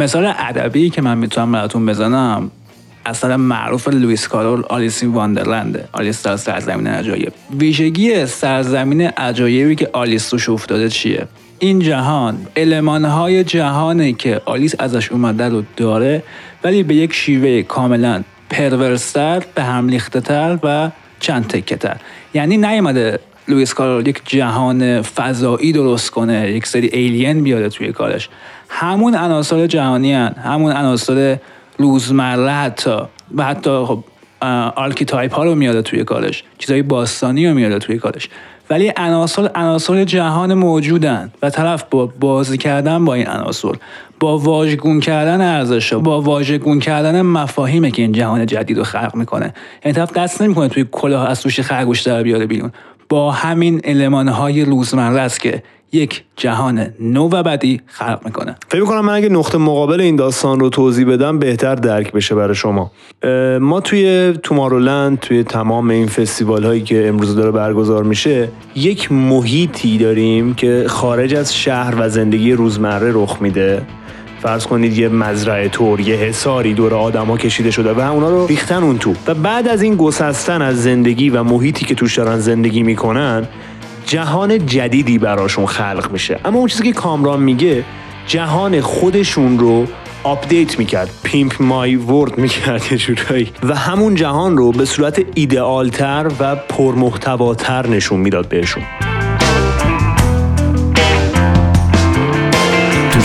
مثال 0.05 0.33
ادبی 0.37 0.89
که 0.89 1.01
من 1.01 1.17
می‌تونم 1.17 1.51
براتون 1.51 1.85
بزنم 1.85 2.51
اثر 3.05 3.37
معروف 3.37 3.87
لوئیس 3.87 4.27
کارول 4.27 4.63
Alice 4.69 5.03
in 5.03 5.11
Wonderland 5.13 5.80
ـه 5.80 5.87
آلیس 5.93 6.23
در 6.23 6.37
سرزمین 6.37 6.87
عجایب. 6.87 7.33
ویژگی 7.59 8.25
سرزمین 8.25 9.01
عجایبی 9.01 9.75
که 9.75 9.89
آلیس 9.93 10.29
توش 10.29 10.49
افتاده 10.49 10.89
چیه؟ 10.89 11.27
این 11.59 11.79
جهان 11.79 12.37
المانهای 12.55 13.43
جهانی 13.43 14.13
که 14.13 14.41
آلیس 14.45 14.75
ازش 14.79 15.11
اومده 15.11 15.49
رو 15.49 15.63
داره 15.77 16.23
ولی 16.63 16.83
به 16.83 16.95
یک 16.95 17.13
شیوه 17.13 17.61
کاملا 17.61 18.23
perverse 18.49 19.24
تر 19.24 19.43
به 19.55 19.63
هم 19.63 19.87
ریخته 19.87 20.21
تر 20.21 20.59
و 20.63 20.89
چند 21.19 21.47
تکه 21.47 21.75
تر 21.75 21.97
یعنی 22.33 22.57
نیومده 22.57 23.19
لوئیس 23.47 23.73
کارول 23.73 24.07
یک 24.07 24.21
جهان 24.25 25.01
فضایی 25.01 25.71
درست 25.71 26.09
کنه 26.09 26.51
یک 26.51 26.67
سری 26.67 26.87
alien 26.87 27.43
بیاره 27.43 27.69
توی 27.69 27.91
کارش. 27.91 28.29
همون 28.69 29.15
عناصر 29.15 29.67
جهانی 29.67 30.13
هن. 30.13 30.35
همون 30.43 30.71
عناصر 30.71 31.37
روزمره 31.77 32.51
حتی. 32.51 32.97
و 33.35 33.43
حتی 33.43 33.69
خب 33.69 34.03
archetype 34.75 35.33
ها 35.33 35.43
رو 35.43 35.55
میاره 35.55 35.81
توی 35.81 36.03
کارش 36.03 36.43
چیزای 36.57 36.81
باستانی 36.81 37.47
رو 37.47 37.53
میاره 37.53 37.79
توی 37.79 37.97
کارش. 37.97 38.29
ولی 38.69 38.91
عناصر 38.97 39.49
عناصر 39.55 40.03
جهان 40.03 40.53
موجودن 40.53 41.31
و 41.41 41.49
طرف 41.49 41.83
با 41.91 42.05
بازی 42.05 42.57
کردن 42.57 43.05
با 43.05 43.13
این 43.13 43.27
عناصر 43.27 43.71
با 44.19 44.37
واژگون 44.37 44.99
کردن 44.99 45.41
ارزش 45.41 45.93
با 45.93 46.21
واژگون 46.21 46.79
کردن 46.79 47.21
مفاهیمه 47.21 47.91
که 47.91 48.01
این 48.01 48.11
جهان 48.11 48.45
جدید 48.45 48.77
رو 48.77 48.83
خلق 48.83 49.15
می‌کنه. 49.15 49.53
یعنی 49.85 49.95
طرف 49.95 50.13
دست 50.13 50.41
نمی‌کنه 50.41 50.67
توی 50.67 50.85
کلاه 50.91 51.29
از 51.29 51.41
توش 51.41 51.59
خرگوش 51.59 52.01
در 52.01 52.23
بیاره 52.23 52.45
بیرون. 52.45 52.71
با 53.09 53.31
همین 53.31 53.81
المانهای 53.83 54.65
روزمره 54.65 55.19
است 55.19 55.39
که 55.39 55.63
یک 55.91 56.23
جهان 56.35 56.87
نو 56.99 57.29
و 57.29 57.43
بدی 57.43 57.81
خلق 57.85 58.21
می‌کنه. 58.25 58.55
فکر 58.67 58.81
می‌کنم 58.81 59.05
من 59.05 59.13
اگه 59.13 59.29
نقطه 59.29 59.57
مقابل 59.57 60.01
این 60.01 60.15
داستان 60.15 60.59
رو 60.59 60.69
توضیح 60.69 61.07
بدم 61.07 61.39
بهتر 61.39 61.75
درک 61.75 62.11
بشه 62.11 62.35
برای 62.35 62.55
شما. 62.55 62.91
ما 63.61 63.81
توی 63.81 64.33
تومارولند 64.43 65.19
توی 65.19 65.43
تمام 65.43 65.89
این 65.89 66.07
فستیوال 66.07 66.63
هایی 66.63 66.81
که 66.81 67.07
امروز 67.07 67.35
داره 67.35 67.51
برگزار 67.51 68.03
میشه 68.03 68.49
یک 68.75 69.11
محیطی 69.11 69.97
داریم 69.97 70.53
که 70.53 70.85
خارج 70.87 71.35
از 71.35 71.55
شهر 71.55 71.93
و 71.97 72.09
زندگی 72.09 72.53
روزمره 72.53 73.11
رخ 73.13 73.37
میده. 73.41 73.81
فرض 74.45 74.65
کنید 74.65 74.97
یه 74.97 75.09
مزرعه 75.09 75.69
تور 75.69 75.99
یه 75.99 76.15
حساری 76.15 76.73
دور 76.73 76.93
آدما 76.93 77.37
کشیده 77.37 77.71
شده 77.71 77.93
و 77.93 77.99
اونا 77.99 78.29
رو 78.29 78.47
ریختن 78.47 78.83
اون 78.83 78.97
تو. 78.97 79.13
و 79.27 79.33
بعد 79.33 79.67
از 79.67 79.81
این 79.81 79.95
گسستن 79.95 80.61
از 80.61 80.83
زندگی 80.83 81.29
و 81.29 81.43
محیطی 81.43 81.85
که 81.85 81.95
توش 81.95 82.17
دارن 82.17 82.39
زندگی 82.39 82.83
می‌کنن 82.83 83.47
جهان 84.05 84.65
جدیدی 84.65 85.17
براشون 85.17 85.65
خلق 85.65 86.09
میشه. 86.11 86.39
اما 86.45 86.59
اون 86.59 86.67
چیزی 86.67 86.83
که 86.83 86.91
کامران 86.91 87.39
میگه 87.39 87.83
جهان 88.27 88.81
خودشون 88.81 89.59
رو 89.59 89.87
آپدیت 90.23 90.79
می‌کرد. 90.79 91.09
pimp 91.23 91.61
my 91.61 91.95
world 91.95 92.37
می‌کرد 92.37 92.83
یه 92.91 92.97
جورایی. 92.97 93.51
و 93.63 93.75
همون 93.75 94.15
جهان 94.15 94.57
رو 94.57 94.71
به 94.71 94.85
صورت 94.85 95.21
ایدئالتر 95.35 96.31
و 96.39 96.55
پرمحتواتر 96.55 97.87
نشون 97.87 98.19
می‌داد 98.19 98.47
بهشون. 98.47 98.83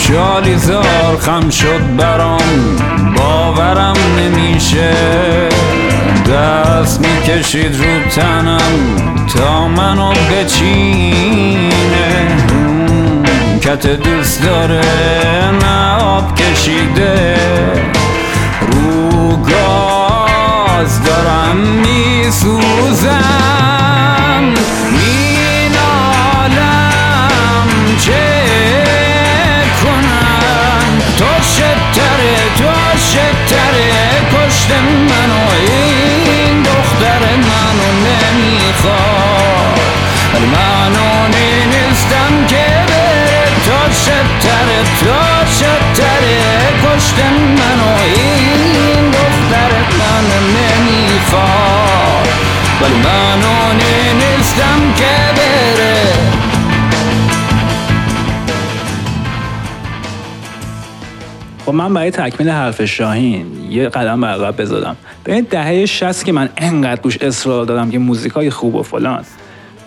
تو 0.01 0.15
شالیزار 0.15 1.19
خم 1.21 1.51
شد 1.51 1.97
برام 1.97 2.77
باورم 3.17 3.97
نمیشه. 4.19 4.93
دست 6.33 7.01
می‌کشید 7.01 7.77
رو 7.77 8.11
تنم 8.11 8.61
تا 9.35 9.69
منو 9.69 10.13
بچینه. 10.13 11.71
کت 13.63 13.87
دوست 13.87 14.43
داره 14.43 14.81
نه 15.63 16.03
آب 16.03 16.35
کشیده. 16.35 17.37
رو 18.73 19.37
گاز 19.37 21.05
دارم 21.05 21.57
میسوزم. 21.57 23.30
نمی‌خواد 38.71 39.81
ولی 40.35 40.47
منو 40.47 41.29
نیستم 41.29 42.47
که 42.49 42.67
بره 42.89 43.45
تو 43.65 43.93
شتره 43.93 44.83
تو 45.01 45.47
شتره 45.53 46.41
کشت 46.85 47.19
منو. 47.35 47.95
این 48.17 49.11
دختر 49.11 49.73
منو 49.99 50.39
نمی‌خواد. 50.47 52.29
ولی 52.83 52.95
منو 52.95 53.73
نیستم 54.15 54.81
که 54.97 55.15
بره. 55.37 56.05
خب 61.67 61.73
من 61.75 61.95
برای 61.95 62.11
تکمیل 62.11 62.51
حرف 62.51 62.85
شاهین 62.85 63.71
یه 63.71 63.89
قدم 63.89 64.21
به 64.21 64.27
عقب 64.27 64.61
بذارم 64.61 64.97
به 65.25 65.43
دهه 65.43 65.87
60 65.87 66.25
که 66.25 66.33
من 66.33 66.49
انقدر 66.57 67.03
روش 67.03 67.19
اصرار 67.19 67.65
دادم 67.65 67.91
که 67.91 67.99
موزیکای 67.99 68.51
خوب 68.51 68.75
و 68.75 68.83
فلان. 68.83 69.25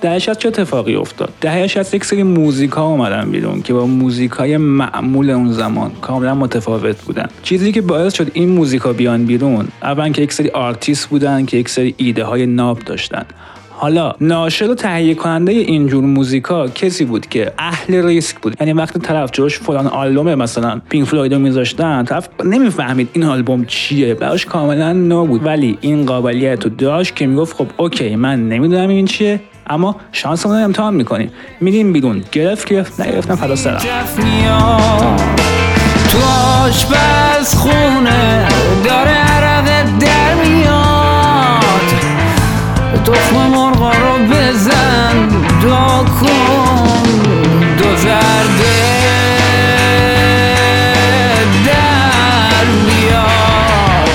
دهه 0.02 0.20
60 0.20 0.40
چه 0.40 0.48
اتفاقی 0.48 0.96
افتاد؟ 0.96 1.34
دهه 1.42 1.68
60 1.68 1.94
یک 1.94 2.06
سری 2.06 2.24
موزیک 2.24 2.72
ها 2.72 2.86
اومدن 2.86 3.32
بیرون 3.32 3.62
که 3.62 3.74
با 3.74 3.86
موزیک 3.86 4.32
های 4.32 4.58
معمول 4.58 5.30
اون 5.30 5.52
زمان 5.52 5.92
کاملا 6.02 6.36
متفاوت 6.36 7.02
بودن. 7.02 7.28
چیزی 7.44 7.72
که 7.72 7.82
باعث 7.82 8.14
شد 8.14 8.32
این 8.34 8.50
موزیک 8.50 8.82
ها 8.82 8.94
بیان 8.94 9.26
بیرون 9.26 9.68
اولا 9.82 10.10
که 10.10 10.22
یک 10.22 10.34
سری 10.34 10.50
آرتیست 10.50 11.10
بودن 11.10 11.46
که 11.46 11.58
یک 11.58 11.70
سری 11.70 11.96
ایده 11.98 12.24
های 12.24 12.46
ناب 12.46 12.80
داشتن. 12.80 13.26
حالا 13.84 14.14
ناشر 14.22 14.70
و 14.70 14.76
تهیه 14.76 15.16
کننده 15.16 15.52
اینجور 15.52 16.04
موزیکا 16.04 16.68
کسی 16.68 17.06
بود 17.06 17.28
که 17.28 17.52
اهل 17.58 18.06
ریسک 18.06 18.40
بود؟ 18.40 18.56
یعنی 18.60 18.74
وقتی 18.74 19.00
طرف 19.00 19.32
جلوش 19.32 19.60
فلان 19.60 19.88
آلبوم 19.88 20.36
مثلا 20.36 20.82
Pink 20.90 21.08
Floyd 21.08 21.34
رو 21.34 21.40
میذاشتن 21.40 22.04
طرف 22.04 22.30
نمی‌فهمید 22.46 23.10
این 23.14 23.24
آلبوم 23.24 23.66
چیه 23.66 24.14
براش 24.14 24.46
کاملا 24.46 24.94
نو 24.94 25.26
بود 25.26 25.46
ولی 25.46 25.78
این 25.82 26.06
قابلیت 26.06 26.64
رو 26.64 26.70
داشت 26.70 27.16
که 27.16 27.28
می‌گفت 27.28 27.56
خب 27.56 27.68
OK 27.78 28.16
من 28.16 28.50
نمی‌دونم 28.50 28.90
این 28.90 29.06
چیه 29.06 29.40
اما 29.68 29.96
شانسمون 30.12 30.56
رو 30.56 30.64
امتحان 30.64 30.94
می‌کنیم. 30.94 31.32
میریم 31.62 31.94
بیرون. 31.94 32.24
گرفت 32.32 32.70
گرفت 32.70 33.02
نگرفتم 33.02 33.36
فدا 33.36 33.56
سرم 33.56 33.82
تو 36.10 36.18
آشپز 36.66 37.56
خونه 37.56 38.48
داره 38.86 39.23
تخم 43.06 43.36
مرغا 43.36 43.92
رو 43.92 44.18
بزن 44.26 45.28
دو 45.62 45.70
کن. 46.20 47.04
دو 47.78 47.96
زرده 47.98 48.84
در 51.66 52.66
بیاد 52.86 54.10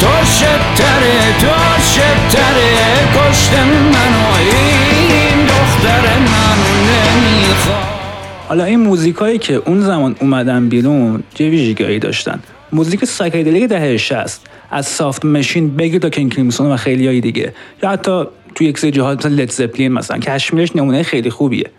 تو 0.00 0.26
شتره 0.26 1.18
تو 1.40 1.82
شتره 1.82 2.72
کشت 3.16 3.52
منو 3.52 4.34
این 4.40 5.46
دختر 5.46 6.18
منو 6.18 6.72
نمی‌خواد 6.88 7.91
حالا 8.52 8.64
این 8.64 8.80
موزیکایی 8.80 9.38
که 9.38 9.54
اون 9.54 9.80
زمان 9.80 10.16
اومدن 10.20 10.68
بیرون 10.68 11.22
چه 11.34 11.50
ویژگیهایی 11.50 11.98
داشتن؟ 11.98 12.40
موزیک 12.72 13.04
psychedelic 13.04 13.64
دهه 13.64 13.96
60 13.96 14.40
از 14.70 14.86
Soft 14.86 15.24
Machine 15.24 15.76
بگیر 15.76 16.00
تا 16.00 16.10
King 16.10 16.34
Crimson 16.34 16.70
و 16.70 16.76
خیلی 16.76 17.06
های 17.06 17.20
دیگه. 17.20 17.54
یا 17.82 17.90
حتی 17.90 18.24
توی 18.54 18.66
یک 18.66 18.78
سری 18.78 18.90
جاها 18.90 19.14
مثلا 19.14 19.34
Led 19.34 19.50
Zeppelin 19.50 19.92
مثلا 19.92 20.18
Kashmir 20.18 20.63
ش 20.63 20.76
نمونه 20.76 21.02
خیلی 21.02 21.30
خوبیه. 21.30 21.70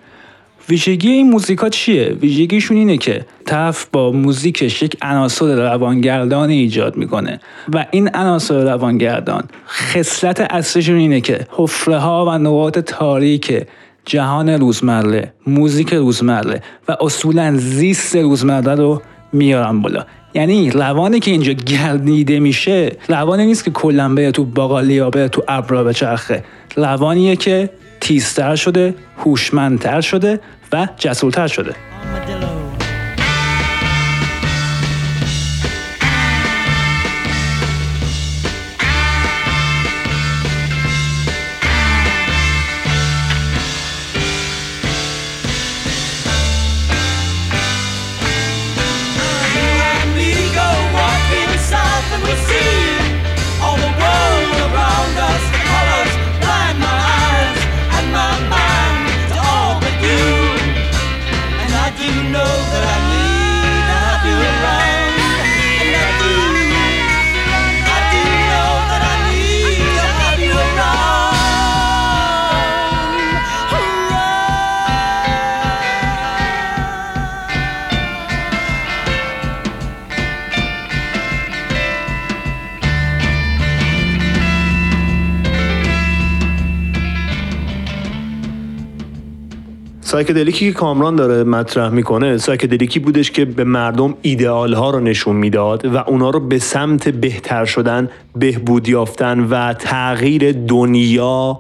ویژگی 0.70 1.10
این 1.10 1.30
موزیکا 1.30 1.70
چیه؟ 1.70 2.18
ویژگیشون 2.22 2.78
اینه 2.78 2.98
که 2.98 3.26
طرف 3.46 3.86
با 3.92 4.12
موزیکش 4.12 4.84
یک 4.84 4.98
عناصر 5.02 5.56
روانگردان 5.56 6.50
ایجاد 6.50 6.98
می‌کنه. 6.98 7.40
و 7.74 7.86
این 7.92 8.10
عناصر 8.14 8.64
روانگردان 8.64 9.44
خصلت 9.68 10.42
اصلیشون 10.42 10.96
اینه 10.96 11.22
که 11.22 11.48
حفره 11.50 12.04
و 12.06 12.38
نقاط 12.38 12.80
تاریک 12.80 13.64
جهان 14.06 14.50
روزمره 14.50 15.34
موزیک 15.48 15.94
روزمره 15.94 16.62
و 16.88 16.98
اصولا 17.02 17.58
زیست 17.58 18.16
روزمره 18.16 18.76
رو 18.76 19.02
میارن 19.34 19.82
بالا. 19.82 20.06
یعنی 20.34 20.70
روانی 20.72 21.20
که 21.20 21.32
اینجا 21.32 21.54
گردیده 21.54 22.40
میشه 22.40 22.92
روانی 23.08 23.46
نیست 23.46 23.64
که 23.64 23.72
کلا 23.72 24.16
بره 24.16 24.32
تو 24.32 24.46
باقالی 24.46 24.94
یا 24.94 25.10
بره 25.10 25.28
تو 25.28 25.44
ابرا 25.48 25.84
بچرخه. 25.84 26.44
روانیه 26.76 27.36
که 27.36 27.70
تیزتر 28.02 28.56
شده 28.56 28.96
هوشمندتر 29.18 30.02
شده 30.02 30.40
و 30.72 30.88
جسورتر 30.98 31.48
شده. 31.48 31.76
psychedelic 90.14 90.67
ی 90.67 90.72
که 90.72 90.78
کامران 90.78 91.16
داره 91.16 91.44
مطرح 91.44 91.90
می‌کنه 91.90 92.38
psychedelic 92.38 92.94
ی 92.94 93.00
بودش 93.00 93.32
که 93.32 93.46
به 93.46 93.64
مردم 93.64 94.16
ایدئال 94.22 94.74
ها 94.74 94.90
رو 94.90 95.00
نشون 95.00 95.36
می‌داد 95.36 95.86
و 95.86 95.98
اونا 95.98 96.30
رو 96.30 96.40
به 96.40 96.60
سمت 96.60 97.10
بهتر 97.10 97.66
شدن 97.66 98.10
بهبود 98.36 98.90
یافتن 98.90 99.40
و 99.40 99.74
تغییر 99.74 100.52
دنیا 100.52 101.60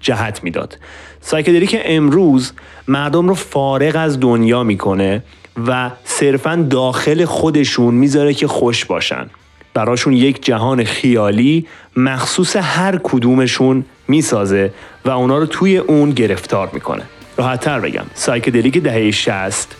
جهت 0.00 0.44
می‌داد. 0.44 0.78
psychedelic 1.20 1.76
امروز 1.84 2.52
مردم 2.88 3.28
رو 3.28 3.34
فارغ 3.34 3.96
از 3.96 4.20
دنیا 4.20 4.62
می‌کنه 4.62 5.22
و 5.66 5.90
صرفا 6.04 6.66
داخل 6.70 7.24
خودشون 7.24 7.94
می‌ذاره 7.94 8.34
که 8.34 8.46
خوش 8.46 8.84
باشن. 8.84 9.26
براشون 9.74 10.12
یک 10.12 10.44
جهان 10.44 10.84
خیالی 10.84 11.66
مخصوص 11.96 12.56
هر 12.56 13.00
کدومشون 13.02 13.84
می‌سازه 14.08 14.72
و 15.04 15.10
اونا 15.10 15.38
رو 15.38 15.46
توی 15.46 15.76
اون 15.76 16.10
گرفتار 16.10 16.70
می‌کنه. 16.72 17.02
راحتتر 17.36 17.80
بگم. 17.80 18.04
psychedelic 18.14 18.78
دهه 18.78 19.10
60 19.10 19.76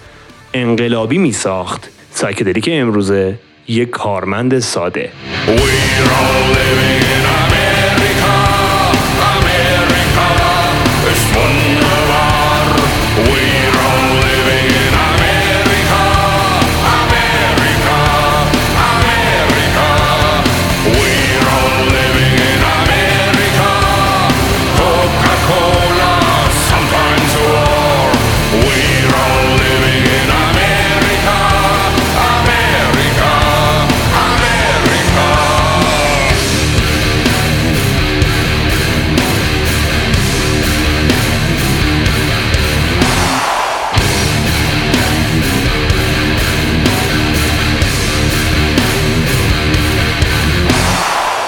انقلابی 0.54 1.18
میساخت 1.18 1.88
psychedelic 2.10 2.68
امروزه 2.72 3.38
یک 3.68 3.90
کارمند 3.90 4.58
ساده. 4.58 5.10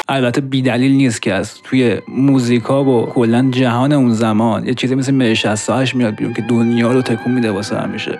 البته 0.08 0.40
بیدلیل 0.40 0.92
نیست 0.92 1.22
که 1.22 1.34
از 1.34 1.62
توی 1.62 1.98
موزیکا 2.08 2.84
و 2.84 3.06
کلا 3.06 3.48
جهان 3.50 3.92
اون 3.92 4.12
زمان 4.12 4.66
یه 4.66 4.74
چیزی 4.74 4.94
مثل 4.94 5.14
مه 5.14 5.34
68 5.34 5.94
میاد 5.94 6.14
بیرون 6.14 6.34
که 6.34 6.42
دنیا 6.42 6.92
رو 6.92 7.02
تکون 7.02 7.32
میده 7.32 7.50
واسه 7.50 7.78
همیشه. 7.78 8.18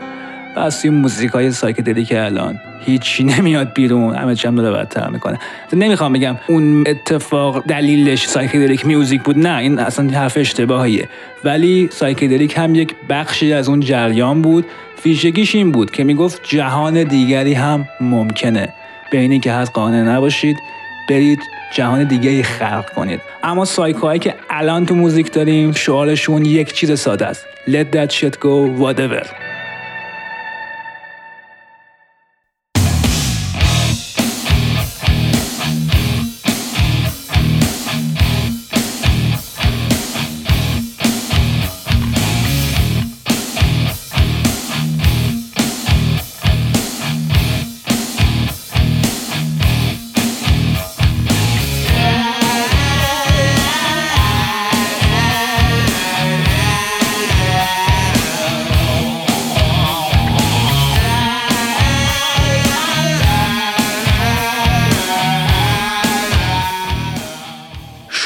و 0.57 0.61
از 0.61 0.83
توی 0.83 0.91
موزیکای 0.91 1.51
psychedelic 1.51 2.13
الان 2.17 2.61
هیچی 2.81 3.25
نمیاد 3.25 3.73
بیرون. 3.73 4.15
همه 4.15 4.35
چی 4.35 4.49
هم 4.49 4.55
داره 4.55 4.77
بدتر 4.77 5.09
می‌کنه. 5.09 5.39
نمی‌خوام 5.73 6.13
بگم 6.13 6.37
اون 6.49 6.85
اتفاق 6.87 7.65
دلیلش 7.67 8.27
psychedelic 8.27 8.87
music 8.87 9.23
بود. 9.23 9.39
نه 9.39 9.59
این 9.59 9.79
اصلا 9.79 10.11
حرف 10.11 10.37
اشتباهیه. 10.37 11.09
ولی 11.45 11.89
psychedelic 11.93 12.59
هم 12.59 12.75
یک 12.75 12.95
بخشی 13.09 13.53
از 13.53 13.69
اون 13.69 13.81
جریان 13.81 14.43
بود. 14.43 14.67
ویژگیش 15.05 15.55
این 15.55 15.73
بود 15.73 15.91
که 15.91 16.05
می‌گفت 16.05 16.41
جهان 16.45 17.05
دیگری 17.05 17.55
هم 17.55 17.89
ممکنه. 18.01 18.69
به 19.11 19.19
اینی 19.19 19.41
که 19.41 19.53
هست 19.53 19.73
قانع 19.73 20.03
نباشید 20.03 20.57
برید 21.11 21.39
جهان 21.75 22.05
دیگه 22.05 22.43
خلق 22.43 22.91
کنید. 22.91 23.21
اما 23.43 23.65
سایکوهایی 23.65 24.21
که 24.21 24.35
الان 24.51 24.87
تو 24.87 24.95
موزیک 24.95 25.33
داریم 25.33 25.73
شعارشون 25.73 26.45
یک 26.45 26.73
چیز 26.73 27.01
ساده 27.01 27.27
است. 27.27 27.47
Let 27.67 27.95
that 27.95 28.11
shit 28.13 28.35
go 28.41 28.81
whatever. 28.81 29.48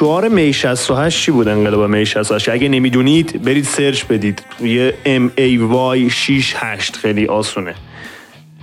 شعار 0.03 0.29
می 0.29 0.53
68 0.53 1.21
چی 1.21 1.31
بود 1.31 1.49
انقلاب 1.49 1.91
می 1.91 2.07
68 2.07 2.49
اگه 2.49 2.69
نمی‌دونید 2.69 3.43
برید 3.43 3.65
سرچ 3.65 4.05
بدید. 4.05 4.43
یه 4.61 4.95
ام 5.05 5.33
ای 5.37 5.57
وای 5.57 6.11
68 6.11 6.97
خیلی 6.97 7.27
آسونه. 7.27 7.75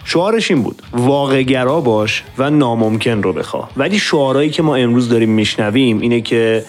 شعارش 0.05 0.51
این 0.51 0.63
بود. 0.63 0.81
واقعگرا 0.93 1.81
باش 1.81 2.23
و 2.37 2.49
ناممکن 2.49 3.23
رو 3.23 3.33
بخواه 3.33 3.69
ولی 3.77 3.99
شعارهایی 3.99 4.49
که 4.49 4.63
ما 4.63 4.75
امروز 4.75 5.09
داریم 5.09 5.29
میشنویم 5.29 5.99
اینه 5.99 6.21
که 6.21 6.65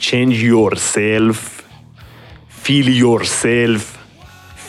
change 0.00 0.34
yourself 0.34 1.36
feel 2.64 2.88
yourself 3.02 3.82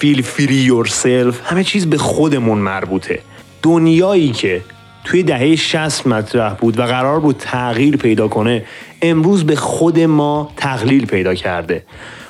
feel 0.02 0.22
free 0.22 0.70
yourself 0.70 1.36
همه 1.44 1.64
چیز 1.64 1.90
به 1.90 1.98
خودمون 1.98 2.58
مربوطه. 2.58 3.20
دنیایی 3.62 4.32
که 4.32 4.62
توی 5.04 5.24
دهه 5.24 5.56
60 5.56 6.08
مطرح 6.08 6.54
بود 6.54 6.80
و 6.80 6.84
قرار 6.84 7.20
بود 7.20 7.36
تغییر 7.40 7.98
پیدا 7.98 8.28
کنه 8.28 8.66
امروز 9.02 9.44
به 9.44 9.56
خود 9.56 10.00
ما 10.00 10.52
تقلیل 10.58 11.06
پیدا 11.06 11.36
کرده. 11.36 11.84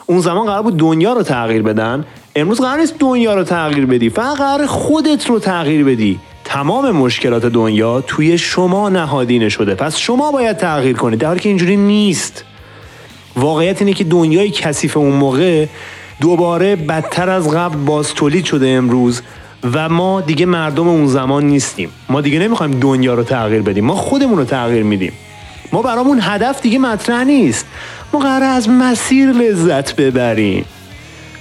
اون 0.06 0.20
زمان 0.20 0.46
قرار 0.46 0.62
بود 0.62 0.78
دنیا 0.78 1.14
رو 1.14 1.24
تغییر 1.24 1.62
بدن. 1.62 2.06
امروز 2.36 2.62
قرار 2.62 2.80
نیست 2.80 2.96
دنیا 3.00 3.36
رو 3.36 3.44
تغییر 3.44 3.86
بدی 3.86 4.10
فقط 4.10 4.38
قرار 4.38 4.66
خودت 4.66 5.30
رو 5.30 5.40
تغییر 5.40 5.84
بدی. 5.84 6.20
تمام 6.44 6.92
مشکلات 6.92 7.46
دنیا 7.46 8.02
توی 8.02 8.38
شما 8.38 8.90
نهادینه 8.90 9.50
شده. 9.50 9.76
پس 9.76 9.98
شما 9.98 10.32
باید 10.32 10.58
تغییر 10.58 10.98
کنید. 10.98 11.20
در 11.20 11.28
حالی 11.28 11.40
که 11.40 11.50
اینجوری 11.50 11.78
نیست. 11.78 12.44
واقعیت 13.36 13.82
اینه 13.82 13.94
که 13.94 14.04
دنیای 14.04 14.50
کثیف 14.50 14.98
اون 14.98 15.14
موقع 15.16 15.66
دوباره 16.22 16.76
بدتر 16.76 17.30
از 17.30 17.50
قبل 17.50 17.78
باز 17.78 18.14
تولید 18.14 18.46
شده 18.46 18.68
امروز 18.68 19.22
و 19.74 19.90
ما 19.90 20.22
دیگه 20.22 20.46
مردم 20.46 20.88
اون 20.88 21.08
زمان 21.08 21.46
نیستیم. 21.46 21.90
ما 22.10 22.22
دیگه 22.22 22.40
نمی‌خوایم 22.40 22.80
دنیا 22.80 23.14
رو 23.14 23.24
تغییر 23.24 23.62
بدیم. 23.62 23.86
ما 23.86 23.96
خودمون 23.96 24.38
رو 24.38 24.46
تغییر 24.46 24.84
میدیم. 24.84 25.12
ما 25.72 25.82
برامون 25.82 26.20
هدف 26.22 26.62
دیگه 26.62 26.80
مطرح 26.80 27.24
نیست. 27.24 27.66
ما 28.14 28.20
قرار 28.20 28.44
از 28.44 28.70
مسیر 28.70 29.32
لذت 29.32 29.96
ببریم. 29.96 30.66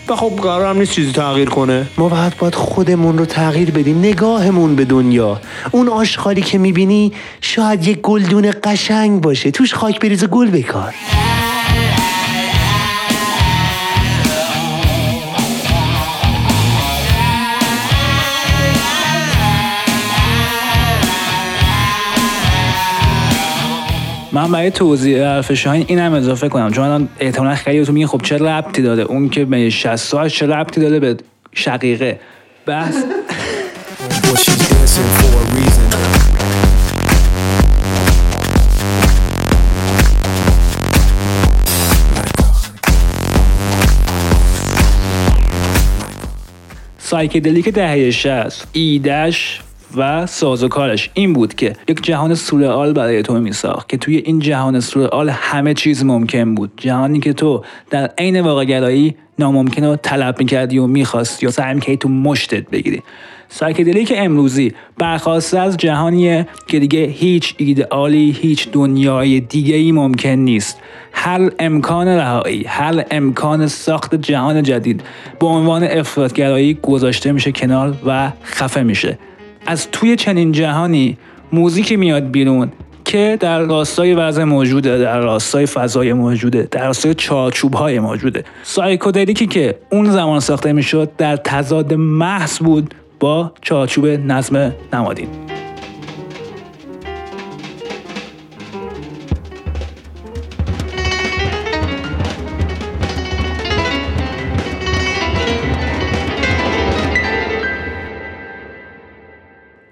و 0.09 0.17
خب 0.17 0.37
قرار 0.43 0.67
هم 0.67 0.79
نیست 0.79 0.93
چیزی 0.93 1.13
تغییر 1.13 1.49
کنه. 1.49 1.87
ما 1.99 2.09
باید 2.09 2.37
باید 2.37 2.55
خودمون 2.55 3.19
رو 3.19 3.25
تغییر 3.25 3.71
بدیم 3.71 3.99
نگاهمون 3.99 4.77
به 4.77 4.85
دنیا. 4.85 5.41
اون 5.71 5.89
آشغالی 5.89 6.43
که 6.43 6.59
می‌بینی 6.59 7.13
شاید 7.41 7.89
یک 7.89 8.01
گلدون 8.01 8.55
قشنگ 8.65 9.21
باشه. 9.21 9.51
توش 9.51 9.75
خاک 9.75 10.01
بریز 10.01 10.25
و 10.25 10.27
گل 10.27 10.51
بکار. 10.51 10.95
من 24.35 24.53
برای 24.53 24.71
توضیح 24.71 25.23
حرف 25.23 25.53
شاهین 25.53 25.85
اینم 25.89 26.13
اضافه 26.13 26.49
کنم. 26.49 26.73
چون 26.73 26.85
الان 26.85 27.09
احتمالا 27.21 27.55
خیلی 27.55 27.85
تو 27.85 27.93
میگن 27.93 28.07
خب 28.07 28.23
چه 28.23 28.39
ربطی 28.39 28.83
داره؟ 28.83 29.03
اون 29.03 29.29
که 29.29 29.45
به 29.45 29.71
68 29.71 30.37
چه 30.37 30.47
ربطی 30.47 30.81
داره 30.81 31.01
به 31.01 31.17
شقیقه؟ 31.53 32.21
بس. 32.67 33.05
سایکدلیک 46.99 47.69
دهه 47.69 48.11
60 48.11 48.67
ایدش 48.73 49.61
و 49.97 50.27
سازوکارش 50.27 51.11
این 51.15 51.33
بود 51.33 51.55
که 51.55 51.73
یک 51.89 52.03
جهان 52.03 52.35
سورئال 52.35 52.93
برای 52.93 53.23
تو 53.23 53.41
میساخت 53.41 53.89
که 53.89 53.97
توی 53.97 54.17
این 54.17 54.39
جهان 54.39 54.81
سورئال 54.81 55.29
همه 55.31 55.75
چیز 55.75 56.05
ممکن 56.05 56.55
بود. 56.55 56.73
جهانی 56.77 57.21
که 57.21 57.33
تو 57.33 57.65
در 57.91 58.11
عین 58.19 58.41
واقعگرایی 58.41 59.15
ناممکن 59.39 59.85
رو 59.85 59.97
طلب 59.97 60.39
می‌کردی 60.39 60.79
و 60.79 60.87
می‌خواستی 60.87 61.47
و 61.47 61.51
سعی 61.51 61.75
می‌کردی 61.75 61.97
تو 61.97 62.09
مشتت 62.09 62.71
بگیری. 62.71 63.03
سایکدلی 63.49 64.05
که 64.05 64.25
امروزی 64.25 64.73
برخواسته 64.99 65.59
از 65.59 65.77
جهانیه 65.77 66.47
که 66.67 66.79
دیگه 66.79 66.99
هیچ 66.99 67.55
ایدئالی 67.59 68.31
هیچ 68.31 68.69
دنیای 68.73 69.41
دیگه 69.41 69.75
ای 69.75 69.93
ممکن 69.93 70.29
نیست. 70.29 70.79
هر 71.13 71.51
امکان 71.59 72.09
رهایی 72.09 72.65
هر 72.65 73.05
امکان 73.11 73.67
ساخت 73.67 74.15
جهان 74.15 74.63
جدید 74.63 75.03
به 75.41 75.47
عنوان 75.47 75.85
افرادگرایی 75.85 76.75
گذاشته 76.75 77.33
میشه 77.33 77.53
کنار 77.53 77.95
و 78.07 78.31
خفه 78.45 78.83
میشه. 78.83 79.19
از 79.67 79.91
توی 79.91 80.17
چنین 80.17 80.53
جهانی 80.53 81.17
موزیکی 81.53 81.97
میاد 81.97 82.31
بیرون 82.31 82.73
که 83.05 83.37
در 83.41 83.61
راستای 83.61 84.15
وضع 84.15 84.45
موجوده 84.45 84.99
در 84.99 85.21
راستای 85.21 85.67
فضای 85.67 86.13
موجوده 86.13 86.69
در 86.71 86.87
راستای 86.87 87.15
چارچوب 87.15 87.75
های 87.75 87.99
موجوده. 87.99 88.45
سایکودلیکی 88.63 89.47
که 89.47 89.79
اون 89.91 90.11
زمان 90.11 90.41
ساخته 90.41 90.73
می‌شد 90.73 91.11
در 91.19 91.37
تضاد 91.37 91.95
محض 91.95 92.59
بود 92.59 92.95
با 93.21 93.53
چارچوب 93.63 94.07
نظم 94.07 94.75
نمادین. 94.93 95.29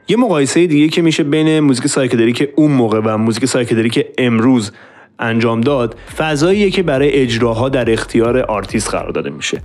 یه 0.09 0.17
مقایسه 0.17 0.67
دیگه 0.67 0.89
که 0.89 1.03
میشه 1.03 1.23
بین 1.23 1.61
موزیک 1.61 1.87
psychedelic 1.87 2.49
اون 2.57 2.71
موقع 2.71 3.01
و 3.05 3.17
موزیک 3.17 3.45
psychedelic 3.45 4.07
امروز 4.19 4.73
انجام 5.19 5.61
داد 5.61 5.97
فضاییه 6.17 6.71
که 6.71 6.83
برای 6.83 7.13
اجراها 7.13 7.69
در 7.69 7.93
اختیار 7.93 8.39
آرتیست 8.39 8.91
قرار 8.91 9.11
داده 9.11 9.31
میشه. 9.31 9.63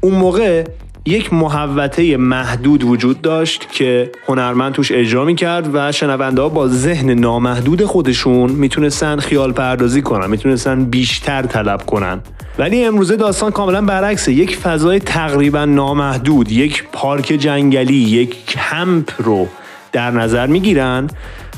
اون 0.00 0.14
موقع 0.14 0.64
یک 1.06 1.32
محوطه 1.32 2.16
محدود 2.16 2.84
وجود 2.84 3.22
داشت 3.22 3.68
که 3.72 4.10
هنرمند 4.26 4.72
توش 4.72 4.92
اجرا 4.92 5.24
می‌کرد 5.24 5.70
و 5.74 5.92
شنونده 5.92 6.42
ها 6.42 6.48
با 6.48 6.68
ذهن 6.68 7.10
نامحدود 7.10 7.84
خودشون 7.84 8.50
می‌تونستن 8.50 9.16
خیال 9.16 9.52
پردازی 9.52 10.02
کنن 10.02 10.30
می‌تونستن 10.30 10.84
بیشتر 10.84 11.42
طلب 11.42 11.86
کنن. 11.86 12.20
ولی 12.58 12.84
امروزه 12.84 13.16
داستان 13.16 13.50
کاملا 13.50 13.82
برعکسه. 13.82 14.32
یک 14.32 14.56
فضای 14.56 14.98
تقریبا 14.98 15.64
نامحدود 15.64 16.52
یک 16.52 16.84
پارک 16.92 17.24
جنگلی 17.24 17.94
یک 17.94 18.46
کمپ 18.46 19.10
رو 19.18 19.48
در 19.92 20.10
نظر 20.10 20.46
می‌گیرن 20.46 21.06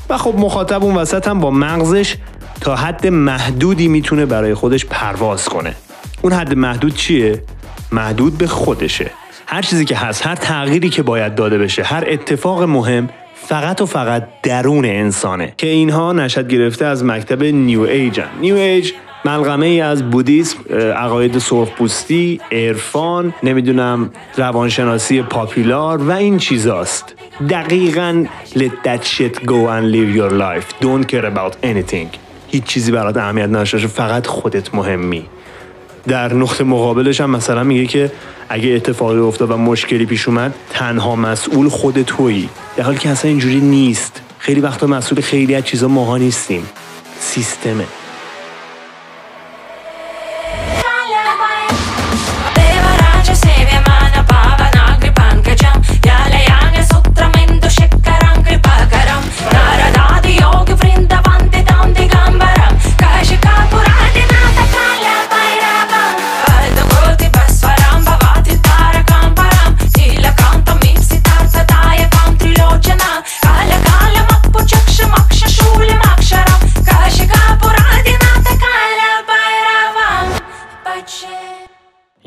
و 0.08 0.18
خب 0.18 0.34
مخاطب 0.38 0.84
اون 0.84 0.94
وسط 0.94 1.28
هم 1.28 1.40
با 1.40 1.50
مغزش 1.50 2.16
تا 2.60 2.76
حد 2.76 3.06
محدودی 3.06 3.88
می‌تونه 3.88 4.26
برای 4.26 4.54
خودش 4.54 4.86
پرواز 4.86 5.48
کنه. 5.48 5.74
اون 6.22 6.32
حد 6.32 6.54
محدود 6.54 6.94
چیه؟ 6.94 7.42
محدود 7.92 8.38
به 8.38 8.46
خودشه. 8.46 9.10
هر 9.46 9.62
چیزی 9.62 9.84
که 9.84 9.96
هست 9.96 10.26
هر 10.26 10.34
تغییری 10.34 10.88
که 10.90 11.02
باید 11.02 11.34
داده 11.34 11.58
بشه 11.58 11.82
هر 11.82 12.04
اتفاق 12.06 12.62
مهم 12.62 13.08
فقط 13.34 13.80
و 13.80 13.86
فقط 13.86 14.28
درون 14.42 14.84
انسانه. 14.84 15.54
که 15.56 15.66
اینها 15.66 16.12
نشد 16.12 16.48
گرفته 16.48 16.84
از 16.84 17.04
مکتب 17.04 17.42
نیو 17.42 17.80
ایجن 17.80 18.28
نیو 18.40 18.54
ایج 18.56 18.92
ملغمه 19.24 19.66
ای 19.66 19.80
از 19.80 20.10
بودیسم 20.10 20.58
عقاید 20.96 21.38
سرخپوستی 21.38 22.40
عرفان 22.52 23.34
نمی‌دونم 23.42 24.10
روانشناسی 24.36 25.22
پاپولار 25.22 26.02
و 26.02 26.10
این 26.10 26.38
چیزاست. 26.38 27.14
دقیقا 27.50 28.24
let 28.54 28.86
that 28.86 29.04
shit 29.04 29.44
go 29.46 29.68
and 29.68 29.84
live 29.94 30.16
your 30.16 30.32
life. 30.32 30.84
Don't 30.84 31.06
care 31.12 31.24
about 31.24 31.54
anything. 31.62 32.18
هیچ 32.48 32.64
چیزی 32.64 32.92
برات 32.92 33.16
اهمیت 33.16 33.48
نداشته 33.48 33.78
فقط 33.78 34.26
خودت 34.26 34.74
مهمی. 34.74 35.26
در 36.08 36.34
نقطه 36.34 36.64
مقابلش 36.64 37.20
هم 37.20 37.30
مثلا 37.30 37.64
میگه 37.64 37.86
که 37.86 38.12
اگه 38.48 38.70
اتفاقی 38.70 39.18
افتاد 39.18 39.50
و 39.50 39.56
مشکلی 39.56 40.06
پیش 40.06 40.28
اومد 40.28 40.54
تنها 40.70 41.16
مسئول 41.16 41.68
خود 41.68 42.02
تویی. 42.02 42.48
در 42.76 42.84
حالی 42.84 42.98
که 42.98 43.08
اصلا 43.08 43.30
اینجوری 43.30 43.60
نیست. 43.60 44.22
خیلی 44.38 44.60
وقتا 44.60 44.86
مسئول 44.86 45.20
خیلی 45.20 45.54
از 45.54 45.64
چیزا 45.64 45.88
ماها 45.88 46.16
نیستیم. 46.16 46.66
سیستمه. 47.18 47.84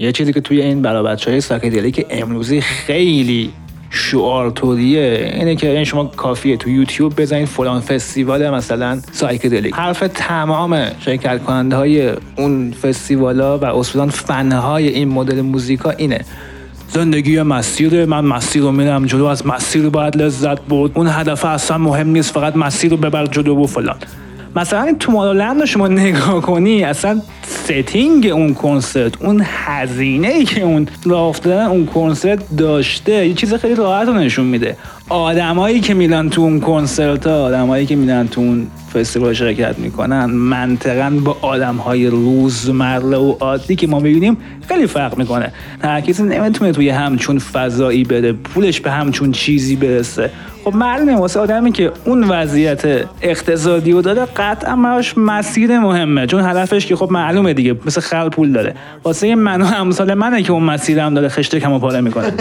یه 0.07 0.13
چیزی 0.13 0.33
که 0.33 0.41
توی 0.41 0.61
این 0.61 0.81
برای 0.81 1.03
بچه 1.03 1.31
های 1.31 1.41
psychedelic 1.41 2.05
امروزی 2.09 2.61
خیلی 2.61 3.53
شعار 3.89 4.51
طوریه 4.51 5.31
اینه 5.33 5.55
که 5.55 5.69
این 5.69 5.83
شما 5.83 6.05
کافیه 6.05 6.57
تو 6.57 6.69
یوتیوب 6.69 7.21
بزنید 7.21 7.45
فلان 7.45 7.81
فستیوال 7.81 8.49
مثلا 8.49 8.99
psychedelic 9.11 9.73
حرف 9.73 10.03
تمام 10.13 10.85
شرکت 10.99 11.43
کننده 11.43 11.75
های 11.75 12.11
اون 12.37 12.71
فستیوالا 12.71 13.57
و 13.57 13.65
اصولا 13.65 14.07
فنهای 14.07 14.87
این 14.87 15.07
مدل 15.07 15.41
موزیکا 15.41 15.89
اینه. 15.89 16.25
زندگی 16.89 17.41
مسیر 17.41 18.05
من 18.05 18.25
مسیر 18.25 18.61
رو 18.61 18.71
میرم 18.71 19.05
جلو 19.05 19.25
از 19.25 19.47
مسیر 19.47 19.89
باید 19.89 20.17
لذت 20.17 20.61
برد. 20.61 20.91
اون 20.95 21.07
هدف 21.07 21.45
اصلا 21.45 21.77
مهم 21.77 22.09
نیست 22.09 22.33
فقط 22.33 22.55
مسیر 22.55 22.91
رو 22.91 22.97
برو 22.97 23.25
جلو 23.25 23.63
و 23.63 23.67
فلان. 23.67 23.97
مثلا 24.55 24.83
این 24.83 24.97
Tomorrowland 24.97 25.59
رو 25.59 25.65
شما 25.65 25.87
نگاه 25.87 26.41
کنی 26.41 26.83
اصلا 26.83 27.21
setting 27.47 28.27
اون 28.27 28.53
کنسرت 28.53 29.21
اون 29.21 29.41
هزینه 29.45 30.27
ای 30.27 30.45
که 30.45 30.61
اون 30.61 30.87
افتادن 31.11 31.65
اون 31.65 31.85
کنسرت 31.85 32.57
داشته 32.57 33.27
یه 33.27 33.33
چیز 33.33 33.53
خیلی 33.53 33.75
راحت 33.75 34.07
رو 34.07 34.13
نشون 34.13 34.45
میده. 34.45 34.77
آدمایی 35.09 35.79
که 35.79 35.93
میرن 35.93 36.29
تو 36.29 36.41
اون 36.41 36.59
کنسرت 36.59 37.27
ها 37.27 37.43
آدمایی 37.43 37.85
که 37.85 37.95
میرن 37.95 38.27
تو 38.27 38.41
اون 38.41 38.67
فستیوال 38.93 39.33
شرکت 39.33 39.79
می‌کنن 39.79 40.25
منطقا 40.25 41.19
با 41.23 41.37
آدم 41.41 41.75
های 41.75 42.07
روزمره 42.07 43.17
و 43.17 43.35
عادی 43.39 43.75
که 43.75 43.87
ما 43.87 43.99
می‌بینیم 43.99 44.37
خیلی 44.67 44.87
فرق 44.87 45.17
می‌کنه. 45.17 45.51
هر 45.83 46.01
کسی 46.01 46.23
نمی‌تونه 46.23 46.71
توی 46.71 46.89
همچون 46.89 47.39
فضایی 47.39 48.03
بره 48.03 48.31
پولش 48.31 48.79
به 48.79 48.91
همچون 48.91 49.31
چیزی 49.31 49.75
برسه. 49.75 50.29
خب 50.67 50.75
معلومه 50.75 51.15
واسه 51.15 51.39
آدمی 51.39 51.71
که 51.71 51.91
اون 52.05 52.23
وضعیت 52.23 53.05
اقتصادی 53.21 53.91
رو 53.91 54.01
داره 54.01 54.25
قطعا 54.25 54.75
براش 54.75 55.17
مسیر 55.17 55.79
مهمه. 55.79 56.27
چون 56.27 56.43
هدفش 56.43 56.85
که 56.85 56.95
خب 56.95 57.11
معلومه 57.11 57.53
دیگه 57.53 57.75
مثل 57.85 58.01
خر 58.01 58.29
پول 58.29 58.51
داره. 58.51 58.75
واسه 59.03 59.35
من 59.35 59.61
و 59.61 59.65
امثال 59.65 60.13
منه 60.13 60.43
که 60.43 60.51
اون 60.51 60.63
مسیرم 60.63 61.13
داره 61.13 61.29
خشته 61.29 61.59
کم 61.59 61.73
و 61.73 61.79
پاره 61.79 62.01
می‌کنه. 62.01 62.33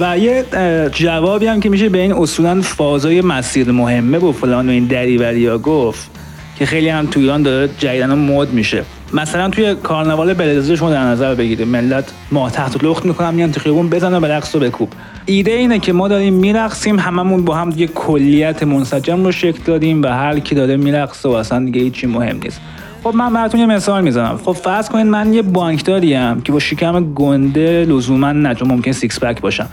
و 0.00 0.18
یه 0.18 0.44
جوابی 0.92 1.46
هم 1.46 1.60
که 1.60 1.68
میشه 1.68 1.88
به 1.88 1.98
این 1.98 2.12
اصولا 2.12 2.60
فازای 2.62 3.20
مسیر 3.20 3.72
مهمه 3.72 4.18
و 4.18 4.32
فلان 4.32 4.68
و 4.68 4.72
این 4.72 4.84
دریوری 4.84 5.46
ها 5.46 5.58
گفت 5.58 6.10
که 6.58 6.66
خیلی 6.66 6.88
هم 6.88 7.06
تو 7.06 7.20
ایران 7.20 7.42
داره 7.42 7.70
جدیدن 7.78 8.14
مد 8.14 8.52
میشه. 8.52 8.82
مثلا 9.12 9.48
توی 9.50 9.74
کارناوال 9.74 10.34
بلدزه 10.34 10.76
شما 10.76 10.90
در 10.90 11.04
نظر 11.04 11.34
بگیرید. 11.34 11.68
ملت 11.68 12.12
ما 12.32 12.50
تحت 12.50 12.84
لخت 12.84 13.04
می‌کنن 13.04 13.34
میان 13.34 13.52
تو 13.52 13.60
خیابون 13.60 13.88
بزن 13.88 14.14
و 14.14 14.20
به 14.20 14.42
و 14.54 14.58
بکوب. 14.58 14.88
ایده 15.26 15.50
اینه 15.50 15.78
که 15.78 15.92
ما 15.92 16.08
داریم 16.08 16.34
میرقصیم 16.34 16.98
هممون 16.98 17.44
با 17.44 17.54
هم 17.54 17.70
دیگه 17.70 17.86
کلیت 17.86 18.62
منسجم 18.62 19.24
رو 19.24 19.32
شکل 19.32 19.58
دادیم 19.64 20.02
و 20.02 20.06
هر 20.06 20.38
کی 20.38 20.54
داره 20.54 20.76
میرقصه 20.76 21.28
و 21.28 21.32
اصلا 21.32 21.64
دیگه 21.64 21.80
هیچی 21.80 22.06
مهم 22.06 22.40
نیست. 22.42 22.60
خب 23.04 23.14
من 23.14 23.32
براتون 23.32 23.60
یه 23.60 23.66
مثال 23.66 24.04
می‌زنم. 24.04 24.40
خب 24.44 24.52
فرض 24.52 24.88
کنید 24.88 25.06
من 25.06 25.34
یه 25.34 25.42
بانکداریم 25.42 26.40
که 26.40 26.52
با 26.52 26.58
شکم 26.58 27.14
گنده 27.14 27.84
لزوما 27.84 28.32
نه 28.32 28.54
چون 28.54 28.68
ممکن 28.68 28.92
سیکس 28.92 29.20
پک 29.20 29.40
باشم. 29.40 29.66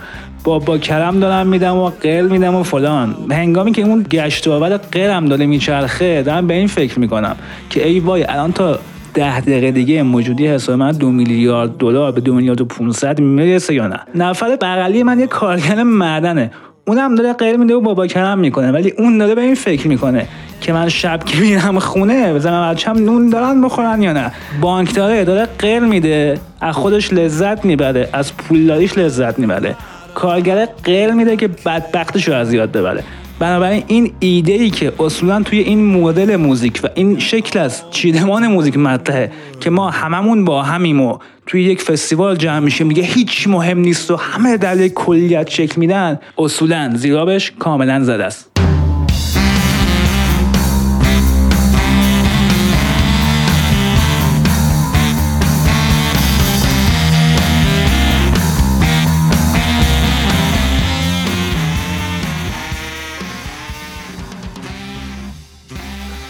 با 0.44 0.58
با 0.58 0.78
کرم 0.78 1.20
دارم 1.20 1.46
میدم 1.46 1.76
و 1.76 1.90
قل 2.02 2.28
میدم 2.30 2.54
و 2.54 2.62
فلان. 2.62 3.14
هنگامی 3.30 3.72
که 3.72 3.82
اون 3.82 4.06
گشت 4.10 4.48
و 4.48 4.52
آور 4.52 4.76
قلم 4.76 5.26
داره 5.26 5.46
میچرخه 5.46 6.22
دارم 6.22 6.46
به 6.46 6.54
این 6.54 6.66
فکر 6.66 6.98
می‌کنم 6.98 7.36
که 7.70 7.88
ای 7.88 8.00
وای 8.00 8.24
الان 8.24 8.52
تا 8.52 8.78
ده 9.14 9.40
دقیقه 9.40 9.70
دیگه 9.70 10.02
موجودی 10.02 10.46
حساب 10.46 10.78
من 10.78 10.92
دو 10.92 11.10
میلیارد 11.10 11.76
دلار 11.76 12.12
به 12.12 12.20
دو 12.20 12.34
میلیارد 12.34 12.60
و 12.60 12.64
500 12.64 13.20
می‌رسه 13.20 13.74
یا 13.74 13.86
نه؟ 13.86 14.00
نفر 14.14 14.56
بغلی 14.56 15.02
من 15.02 15.18
یه 15.18 15.26
کارگر 15.26 15.82
معدنه 15.82 16.50
اونم 16.88 17.14
داره 17.14 17.32
غیر 17.32 17.56
میده 17.56 17.74
و 17.74 17.80
بابا 17.80 18.06
کرم 18.06 18.38
می‌کنه 18.38 18.72
ولی 18.72 18.92
اون 18.98 19.18
داره 19.18 19.34
به 19.34 19.40
این 19.40 19.54
فکر 19.54 19.88
می‌کنه. 19.88 20.28
که 20.66 20.72
من 20.72 20.88
شب 20.88 21.24
که 21.24 21.38
میرم 21.38 21.78
خونه 21.78 22.32
بزنم 22.32 22.72
بچم 22.72 22.92
نون 22.92 23.30
دارن 23.30 23.62
بخورن 23.62 24.02
یا 24.02 24.12
نه. 24.12 24.32
بانکداره 24.60 25.24
داره 25.24 25.48
غیر 25.58 25.80
میده. 25.80 26.40
از 26.60 26.74
خودش 26.74 27.12
لذت 27.12 27.64
می‌بره 27.64 28.08
از 28.12 28.36
پولداریش 28.36 28.98
لذت 28.98 29.38
می‌بره. 29.38 29.74
کارگر 30.14 30.68
غیر 30.84 31.12
میده 31.12 31.36
که 31.36 31.48
بدبختش 31.48 32.28
رو 32.28 32.34
از 32.34 32.52
یاد 32.52 32.72
ببره. 32.72 33.04
بنابراین 33.38 33.82
این 33.86 34.12
ایده 34.18 34.52
ای 34.52 34.70
که 34.70 34.92
اصولا 34.98 35.42
توی 35.42 35.58
این 35.58 35.86
مدل 35.86 36.36
موزیک 36.36 36.80
و 36.84 36.88
این 36.94 37.18
شکل 37.18 37.58
از 37.58 37.82
چیدمان 37.90 38.46
موزیک 38.46 38.78
مطرحه 38.78 39.30
که 39.60 39.70
ما 39.70 39.90
هممون 39.90 40.44
با 40.44 40.62
همیم 40.62 41.00
و 41.00 41.18
توی 41.46 41.62
یک 41.62 41.82
فستیوال 41.82 42.36
جمع 42.36 42.58
میشیم 42.58 42.88
دیگه 42.88 43.02
هیچ 43.02 43.48
مهم 43.48 43.78
نیست 43.78 44.10
و 44.10 44.16
همه 44.16 44.56
در 44.56 44.88
کلیت 44.88 45.50
شکل 45.50 45.80
میدن 45.80 46.18
اصولا 46.38 46.92
زیرابش 46.94 47.52
کاملا 47.58 48.04
زده 48.04 48.24
است. 48.24 48.65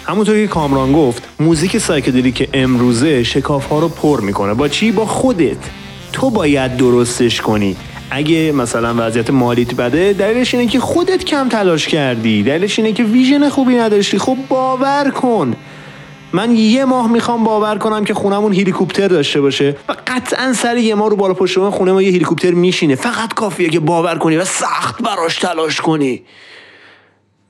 همونطور 0.07 0.35
که 0.37 0.47
کامران 0.47 0.93
گفت 0.93 1.29
موزیک 1.41 1.79
psychedelic 1.79 2.49
امروزه 2.55 3.23
شکاف 3.23 3.67
ها 3.67 3.79
رو 3.79 3.89
پر 3.89 4.21
می‌کنه. 4.21 4.55
با 4.55 4.69
چی؟ 4.69 4.93
با 4.93 5.07
خودت. 5.07 5.57
تو 6.13 6.31
باید 6.31 6.77
درستش 6.77 7.41
کنی. 7.41 7.77
اگه 8.11 8.53
مثلا 8.53 8.95
وضعیت 8.99 9.31
مالیت 9.31 9.75
بده 9.75 10.13
دلیلش 10.13 10.55
اینه 10.55 10.67
که 10.67 10.81
خودت 10.81 11.25
کم 11.25 11.49
تلاش 11.49 11.89
کردی. 11.89 12.43
دلیلش 12.43 12.79
اینه 12.79 12.93
که 12.93 13.05
vision 13.05 13.49
خوبی 13.49 13.75
نداشتی. 13.75 14.19
خب 14.19 14.37
باور 14.49 15.11
کن. 15.11 15.57
من 16.33 16.57
یه 16.57 16.85
ماه 16.85 17.13
می‌خوام 17.13 17.45
باور 17.45 17.79
کنم 17.79 18.05
که 18.05 18.15
خونمون 18.15 18.53
هلیکوپتر 18.53 19.09
داشته 19.09 19.41
باشه. 19.41 19.77
و 19.89 19.97
قطعا 20.07 20.53
سر 20.53 20.77
یه 20.77 20.95
ماه 20.95 21.11
رو 21.11 21.17
بالا 21.17 21.35
پشت 21.35 21.59
بوم 21.59 21.71
خونه 21.71 21.93
ما 21.93 22.03
یه 22.03 22.09
هلیکوپتر 22.09 22.51
میشینه. 22.51 22.95
فقط 22.95 23.35
کافیه 23.35 23.69
که 23.69 23.81
باور 23.81 24.19
کنی 24.19 24.37
و 24.37 24.45
سخت 24.45 25.03
براش 25.03 25.37
تلاش 25.37 25.81
کنی. 25.81 26.23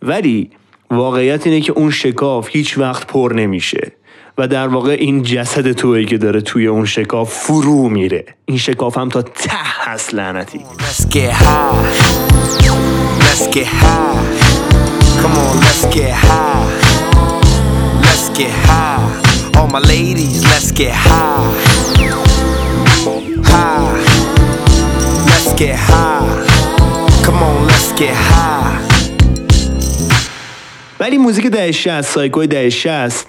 ولی 0.02 0.50
واقعیت 0.90 1.46
اینه 1.46 1.60
که 1.60 1.72
اون 1.72 1.90
شکاف 1.90 2.48
هیچ 2.50 2.78
وقت 2.78 3.06
پر 3.06 3.32
نمیشه. 3.36 3.92
و 4.38 4.48
در 4.48 4.68
واقع 4.68 4.96
این 5.00 5.22
جسد 5.22 5.72
تویی 5.72 6.06
که 6.06 6.18
داره 6.18 6.40
توی 6.40 6.66
اون 6.66 6.84
شکاف 6.84 7.32
فرو 7.32 7.88
میره. 7.88 8.24
این 8.44 8.58
شکاف 8.58 8.98
هم 8.98 9.08
تا 9.08 9.22
ته 9.22 9.50
هست 9.84 10.14
لعنتی. 10.14 10.60
Get 25.56 25.74
high. 25.74 27.22
Come 27.24 27.42
on, 27.42 27.66
let's 27.66 27.92
get 27.92 28.14
high. 28.14 28.85
ولی 31.00 31.18
موزیک 31.18 31.46
دهه 31.46 31.72
60 31.72 32.00
سایکوی 32.00 32.46
دهه 32.46 32.68
60 32.68 33.28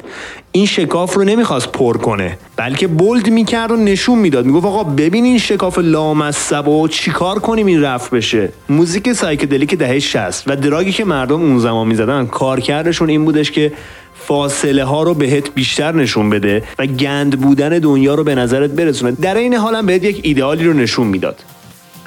این 0.51 0.65
شکاف 0.65 1.13
رو 1.13 1.23
نمی‌خواست 1.23 1.71
پر 1.71 1.97
کنه. 1.97 2.38
بلکه 2.56 2.88
bold 2.88 3.29
می‌کرد 3.30 3.71
و 3.71 3.75
نشون 3.75 4.19
می‌داد. 4.19 4.45
می‌گفت 4.45 4.65
آقا 4.65 4.84
ببین 4.84 5.25
این 5.25 5.38
شکاف 5.38 5.80
لامصبو 5.79 6.88
چیکار 6.88 7.39
کنیم 7.39 7.65
این 7.65 7.82
رفع 7.81 8.12
بشه. 8.12 8.49
موزیک 8.69 9.13
psychedelic 9.13 9.75
دهه 9.75 9.99
60 9.99 10.43
و 10.47 10.56
drug 10.55 10.84
ی 10.84 10.91
که 10.91 11.06
مردم 11.06 11.41
اون 11.41 11.60
زمان 11.60 11.88
می‌زدن 11.88 12.25
کارکردشون 12.25 13.10
این 13.10 13.25
بودش 13.25 13.51
که 13.51 13.71
فاصله 14.15 14.84
ها 14.84 15.03
رو 15.03 15.13
بهت 15.13 15.53
بیشتر 15.53 15.95
نشون 15.95 16.30
بده 16.30 16.63
و 16.80 16.86
گند 16.86 17.41
بودن 17.41 17.69
دنیا 17.69 18.15
رو 18.15 18.23
به 18.23 18.36
نظرت 18.36 18.69
برسونه. 18.69 19.12
در 19.12 19.36
این 19.36 19.53
حال 19.53 19.75
هم 19.75 19.86
بهت 19.86 20.03
یک 20.03 20.19
ایدئالی 20.23 20.65
رو 20.65 20.73
نشون 20.73 21.08
می‌داد. 21.08 21.43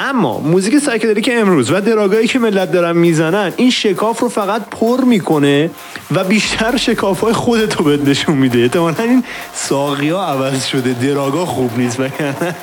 اما 0.02 0.38
موزیک 0.38 0.78
سایکدلیک 0.78 1.30
امروز 1.32 1.72
و 1.72 1.80
دراگایی 1.80 2.28
که 2.28 2.38
ملت 2.38 2.72
دارن 2.72 2.96
می‌زنن 2.96 3.52
این 3.56 3.70
شکاف 3.70 4.20
رو 4.20 4.28
فقط 4.28 4.62
پر 4.70 5.00
می‌کنه 5.00 5.70
و 6.14 6.24
بیشتر 6.24 6.76
شکاف 6.76 7.20
های 7.20 7.32
خودتو 7.32 7.84
بهت 7.84 8.08
نشون 8.08 8.36
میده. 8.36 8.58
احتمالا 8.58 9.04
این 9.04 9.24
ساقی 9.54 10.08
ها 10.08 10.26
عوض 10.26 10.66
شده. 10.66 10.92
دراگا 10.92 11.46
خوب 11.46 11.78
نیست 11.78 12.00
وگرنه 12.00 12.54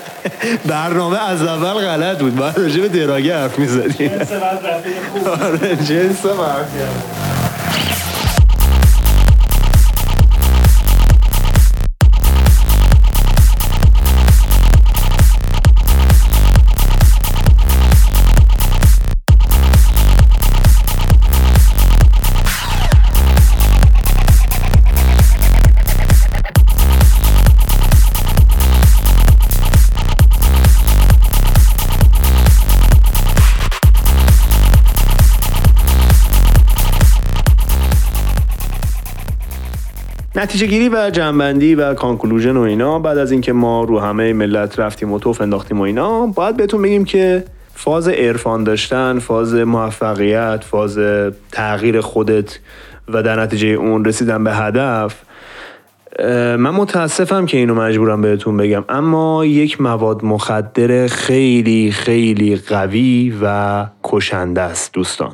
برنامه 0.65 1.29
از 1.29 1.43
اول 1.43 1.73
غلط 1.73 2.19
بود. 2.19 2.35
باید 2.35 2.57
راجع 2.57 2.81
به 2.81 2.87
دراگه 2.87 3.37
حرف 3.37 3.59
می‌زدیم. 3.59 4.11
جنس 5.87 6.25
نتیجه 40.37 40.67
گیری 40.67 40.89
و 40.89 41.09
جنبندی 41.09 41.75
و 41.75 41.93
کانکلوژن 41.93 42.57
و 42.57 42.61
اینا. 42.61 42.99
بعد 42.99 43.17
از 43.17 43.31
اینکه 43.31 43.53
ما 43.53 43.83
رو 43.83 43.99
همه 43.99 44.33
ملت 44.33 44.79
رفتیم 44.79 45.11
و 45.11 45.19
توف 45.19 45.41
انداختیم 45.41 45.79
و 45.79 45.81
اینا 45.81 46.25
باید 46.25 46.57
بهتون 46.57 46.81
بگیم 46.81 47.05
که 47.05 47.43
فاز 47.73 48.07
عرفان 48.07 48.63
داشتن 48.63 49.19
فاز 49.19 49.55
موفقیت 49.55 50.63
فاز 50.63 50.99
تغییر 51.51 52.01
خودت 52.01 52.59
و 53.09 53.23
در 53.23 53.41
نتیجه 53.41 53.67
اون 53.67 54.05
رسیدن 54.05 54.43
به 54.43 54.53
هدف 54.53 55.15
من 56.57 56.69
متاسفم 56.69 57.45
که 57.45 57.57
اینو 57.57 57.75
مجبورم 57.75 58.21
بهتون 58.21 58.57
بگم. 58.57 58.83
اما 58.89 59.45
یک 59.45 59.81
مواد 59.81 60.25
مخدر 60.25 61.07
خیلی 61.07 61.91
خیلی 61.91 62.55
قوی 62.55 63.33
و 63.41 63.85
کشنده 64.03 64.61
است 64.61 64.93
دوستان. 64.93 65.31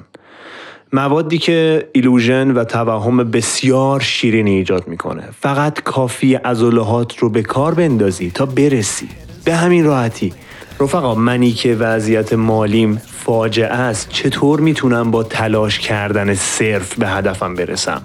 موادی 0.94 1.38
که 1.38 1.90
illusion 1.92 2.52
و 2.52 2.64
توهم 2.64 3.18
بسیار 3.18 4.00
شیرینی 4.00 4.52
ایجاد 4.52 4.88
می‌کنه. 4.88 5.24
فقط 5.40 5.82
کافی 5.82 6.36
عضلات 6.36 7.18
رو 7.18 7.30
به 7.30 7.42
کار 7.42 7.74
بندازی 7.74 8.32
تا 8.32 8.46
برسی. 8.46 9.10
به 9.44 9.56
همین 9.56 9.86
راحتی 9.86 10.34
رفقا 10.80 11.16
منی 11.16 11.52
که 11.52 11.76
وضعیت 11.76 12.34
مالیم 12.34 13.02
فاجعه 13.08 13.68
است 13.68 14.10
چطور 14.10 14.60
می‌تونم 14.60 15.12
با 15.12 15.24
تلاش 15.24 15.80
کردن 15.80 16.34
صرف 16.34 16.96
به 16.96 17.08
هدفم 17.08 17.56
برسم؟ 17.56 18.02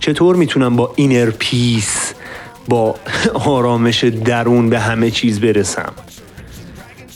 چطور 0.00 0.36
می‌تونم 0.36 0.76
با 0.76 0.92
inner 0.96 1.30
peace 1.30 2.14
با 2.68 2.94
آرامش 3.54 4.04
درون 4.04 4.70
به 4.70 4.78
همه 4.78 5.10
چیز 5.10 5.40
برسم؟ 5.40 5.92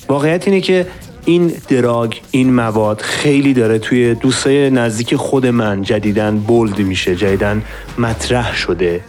واقعیت 0.08 0.48
اینه 0.48 0.60
که 0.60 0.86
این 1.24 1.52
دراگ 1.68 2.14
این 2.30 2.54
مواد 2.54 3.00
خیلی 3.00 3.54
داره 3.54 3.78
توی 3.78 4.14
دوستای 4.14 4.70
نزدیک 4.70 5.16
خود 5.16 5.46
من 5.46 5.82
جدیدن 5.82 6.38
بولد 6.38 6.78
میشه 6.78 7.16
جدیدن 7.16 7.62
مطرح 7.98 8.56
شده 8.56 9.00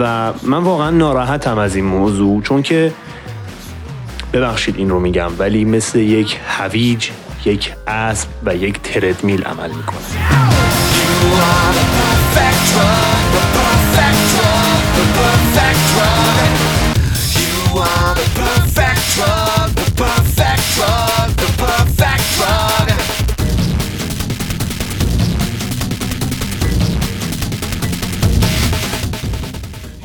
و 0.00 0.32
من 0.42 0.58
واقعا 0.58 0.90
ناراحتم 0.90 1.58
از 1.58 1.76
این 1.76 1.84
موضوع 1.84 2.42
چون 2.42 2.62
که 2.62 2.92
ببخشید 4.32 4.76
این 4.76 4.90
رو 4.90 5.00
میگم 5.00 5.30
ولی 5.38 5.64
مثل 5.64 5.98
یک 5.98 6.38
هویج 6.46 7.08
یک 7.44 7.72
اسب 7.86 8.28
و 8.44 8.56
یک 8.56 8.80
تردمیل 8.82 9.42
عمل 9.42 9.68
می‌کنه. 9.68 10.00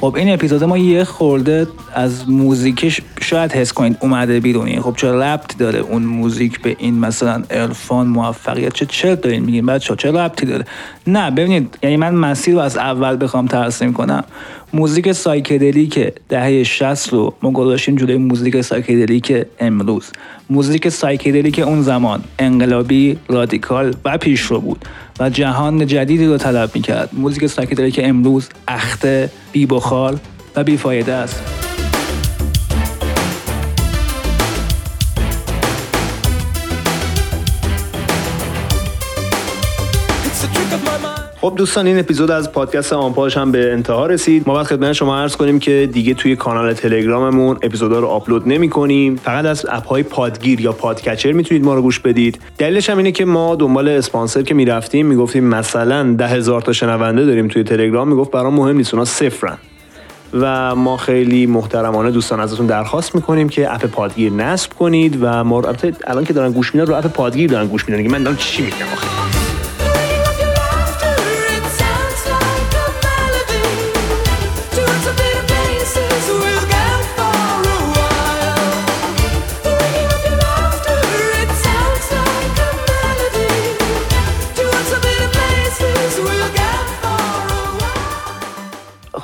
خب 0.05 0.15
این 0.15 0.33
اپیزود 0.33 0.63
ما 0.63 0.77
یه 0.77 1.03
خورده 1.03 1.67
از 1.93 2.29
موزیکش 2.29 3.01
شاید 3.25 3.51
حس 3.51 3.73
کنید 3.73 3.97
اومده 3.99 4.39
بیرونی 4.39 4.79
خب 4.79 4.95
چه 4.97 5.11
ربطی 5.11 5.57
داره 5.57 5.79
اون 5.79 6.03
موزیک 6.03 6.61
به 6.61 6.75
این 6.79 6.99
مثلا 6.99 7.43
عرفان 7.51 8.07
موفقیت؟ 8.07 8.73
چه 8.73 8.85
چه 8.85 9.15
دارین 9.15 9.43
میگین 9.43 9.65
بچه 9.65 9.95
چه 9.95 10.11
ربطی 10.11 10.45
داره؟ 10.45 10.65
نه 11.07 11.31
ببینید 11.31 11.77
یعنی 11.83 11.97
من 11.97 12.15
مسیر 12.15 12.53
رو 12.53 12.59
از 12.59 12.77
اول 12.77 13.17
بخوام 13.23 13.47
ترسیم 13.47 13.93
کنم 13.93 14.23
موزیک 14.73 15.11
psychedelic 15.11 16.13
دهه 16.29 16.63
60 16.63 17.13
رو 17.13 17.33
ما 17.41 17.51
گذاشتیم 17.51 17.95
جلوی 17.95 18.17
موزیک 18.17 18.61
psychedelic 18.61 19.45
امروز. 19.59 20.11
موزیک 20.49 20.89
psychedelic 20.89 21.59
اون 21.59 21.81
زمان 21.81 22.23
انقلابی 22.39 23.17
رادیکال 23.27 23.95
و 24.05 24.17
پیشرو 24.17 24.59
بود 24.59 24.85
و 25.19 25.29
جهان 25.29 25.87
جدیدی 25.87 26.25
رو 26.25 26.37
طلب 26.37 26.71
می‌کرد. 26.75 27.09
موزیک 27.13 27.47
psychedelic 27.47 27.99
امروز 28.03 28.49
اخته 28.67 29.29
بی 29.51 29.65
بخار 29.65 30.19
و 30.55 30.63
بیفایده 30.63 31.13
است. 31.13 31.74
خب 41.45 41.55
دوستان 41.55 41.87
این 41.87 41.99
اپیزود 41.99 42.31
از 42.31 42.51
پادکست 42.51 42.93
آمپاژ 42.93 43.37
هم 43.37 43.51
به 43.51 43.71
انتها 43.71 44.05
رسید. 44.05 44.43
ما 44.47 44.53
باید 44.53 44.67
خدمت 44.67 44.93
شما 44.93 45.17
عرض 45.17 45.35
کنیم 45.35 45.59
که 45.59 45.89
دیگه 45.93 46.13
توی 46.13 46.35
کانال 46.35 46.73
تلگراممون 46.73 47.57
اپیزودا 47.61 47.99
رو 47.99 48.07
آپلود 48.07 48.47
نمی 48.47 48.69
کنیم 48.69 49.15
فقط 49.15 49.45
از 49.45 49.65
اپ 49.69 49.87
های 49.87 50.03
پادگیر 50.03 50.61
یا 50.61 50.71
پادکچر 50.71 51.31
می‌تونید 51.31 51.65
ما 51.65 51.75
رو 51.75 51.81
گوش 51.81 51.99
بدید. 51.99 52.39
دلیلش 52.57 52.89
هم 52.89 52.97
اینه 52.97 53.11
که 53.11 53.25
ما 53.25 53.55
دنبال 53.55 53.87
اسپانسر 53.87 54.41
که 54.41 54.53
می‌رفتیم 54.53 55.05
می‌گفتیم 55.05 55.43
مثلا 55.43 56.15
ده 56.17 56.27
هزار 56.27 56.61
تا 56.61 56.73
شنونده 56.73 57.25
داریم 57.25 57.47
توی 57.47 57.63
تلگرام. 57.63 58.07
می‌گفت 58.07 58.31
برام 58.31 58.53
مهم 58.53 58.77
نیست 58.77 58.93
اونا 58.93 59.05
صفرن. 59.05 59.57
و 60.33 60.75
ما 60.75 60.97
خیلی 60.97 61.45
محترمانه 61.45 62.11
دوستان 62.11 62.39
ازتون 62.39 62.65
درخواست 62.65 63.15
می‌کنیم 63.15 63.49
که 63.49 63.73
اپ 63.73 63.85
پادگیر 63.85 64.31
نصب 64.31 64.73
کنید 64.73 65.17
و 65.21 65.43
ما 65.43 65.63
الان 66.07 66.23
که 66.25 66.33
دارن 66.33 66.51
گوش 66.51 66.75
میدن 66.75 66.87
رو 66.87 66.95
اپ 66.95 67.07
پادگیر 67.07 67.49
دارن 67.49 67.67
گوش 67.67 67.89
میدن. 67.89 68.11
من 68.11 68.23
دارم 68.23 68.37
چی 68.37 68.63
میگم 68.63 68.75
آخه؟ 68.93 69.34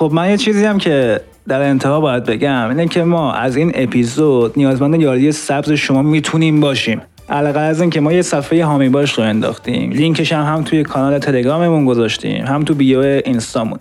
خب 0.02 0.12
من 0.14 0.30
یه 0.30 0.38
چیزی 0.38 0.66
هم 0.66 0.78
که 0.78 1.22
در 1.48 1.62
انتها 1.62 2.00
باید 2.00 2.24
بگم 2.24 2.70
اینه 2.70 2.88
که 2.88 3.04
ما 3.04 3.34
از 3.34 3.56
این 3.56 3.72
اپیزود 3.76 4.54
نیازمند 4.58 5.02
یاری 5.02 5.32
سبز 5.32 5.72
شما 5.72 6.02
می‌تونیم 6.02 6.60
باشیم. 6.60 7.02
علاقه 7.30 7.60
از 7.60 7.82
این 7.82 7.90
که 7.90 8.00
ما 8.00 8.14
یه 8.14 8.22
صفحه 8.22 8.66
هامی 8.66 8.90
باش 8.90 9.14
رو 9.14 9.24
انداختیم. 9.24 9.92
لینکش 9.92 10.34
هم 10.34 10.56
هم 10.56 10.64
توی 10.64 10.84
کانال 10.84 11.20
تلگراممون 11.20 11.86
گذاشتیم 11.86 12.46
هم 12.46 12.64
تو 12.64 12.74
بیو 12.74 13.00
اینستامون. 13.00 13.80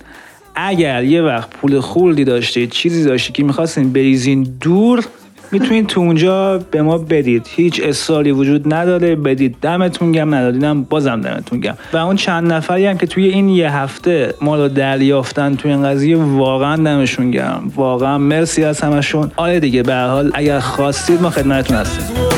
اگر 0.54 1.04
یه 1.04 1.22
وقت 1.22 1.50
پول 1.50 1.80
خوردی 1.80 2.24
داشتید 2.24 2.70
چیزی 2.70 3.04
داشتید 3.04 3.34
که 3.34 3.44
می‌خواستین 3.44 3.92
بریزین 3.92 4.46
دور 4.60 5.04
می‌تونید 5.52 5.86
تو 5.86 6.00
اونجا 6.00 6.58
به 6.70 6.82
ما 6.82 6.98
بدید. 6.98 7.46
هیچ 7.50 7.80
اصراری 7.84 8.32
وجود 8.32 8.74
نداره. 8.74 9.16
بدید. 9.16 9.56
دمتون 9.62 10.12
گم 10.12 10.34
ندادینم 10.34 10.82
بازم 10.82 11.20
دمتون 11.20 11.60
گم 11.60 11.74
و 11.92 11.96
اون 11.96 12.16
چند 12.16 12.52
نفری 12.52 12.86
هم 12.86 12.98
که 12.98 13.06
توی 13.06 13.24
این 13.28 13.48
یه 13.48 13.76
هفته 13.76 14.34
ما 14.40 14.56
رو 14.56 14.68
دریافتن 14.68 15.54
توی 15.54 15.70
این 15.70 15.82
قضیه 15.82 16.16
واقعا 16.16 16.76
دمشون 16.76 17.30
گرم. 17.30 17.72
واقعا 17.76 18.18
مرسی 18.18 18.64
از 18.64 18.80
همشون. 18.80 19.30
آره 19.36 19.60
دیگه 19.60 19.82
به 19.82 19.94
حال 19.94 20.30
اگر 20.34 20.60
خواستید 20.60 21.22
ما 21.22 21.30
خدمتتون 21.30 21.76
هستیم. 21.76 22.29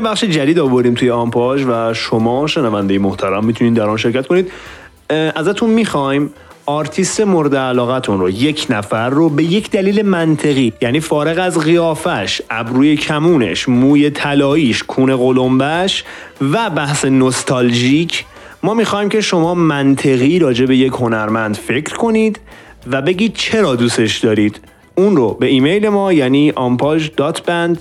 ما 0.00 0.10
بخش 0.10 0.24
جدید 0.24 0.58
آوردیم 0.58 0.94
توی 0.94 1.10
آمپاژ 1.10 1.64
و 1.64 1.94
شما 1.94 2.46
شنونده 2.46 2.98
محترم 2.98 3.44
می‌تونید 3.44 3.74
در 3.74 3.88
آن 3.88 3.96
شرکت 3.96 4.26
کنید. 4.26 4.52
ازتون 5.34 5.70
می‌خوایم 5.70 6.30
آرتیست 6.66 7.20
مورد 7.20 7.56
علاقتون 7.56 8.20
رو 8.20 8.30
یک 8.30 8.66
نفر 8.70 9.10
رو 9.10 9.28
به 9.28 9.44
یک 9.44 9.70
دلیل 9.70 10.02
منطقی 10.02 10.72
یعنی 10.82 11.00
فارغ 11.00 11.38
از 11.38 11.58
قیافش 11.58 12.42
ابروی 12.50 12.96
کمونش 12.96 13.68
موی 13.68 14.10
طلاییش 14.10 14.82
کون 14.82 15.16
قلمبش 15.16 16.04
و 16.40 16.70
بحث 16.70 17.04
نوستالژیک 17.04 18.24
ما 18.62 18.74
می‌خوایم 18.74 19.08
که 19.08 19.20
شما 19.20 19.54
منطقی 19.54 20.38
راجع 20.38 20.66
به 20.66 20.76
یک 20.76 20.92
هنرمند 20.92 21.56
فکر 21.56 21.94
کنید 21.94 22.40
و 22.90 23.02
بگید 23.02 23.34
چرا 23.34 23.76
دوستش 23.76 24.18
دارید. 24.18 24.60
اون 24.94 25.16
رو 25.16 25.34
به 25.34 25.46
ایمیل 25.46 25.88
ما 25.88 26.12
یعنی 26.12 26.52
ampage.band 26.52 27.76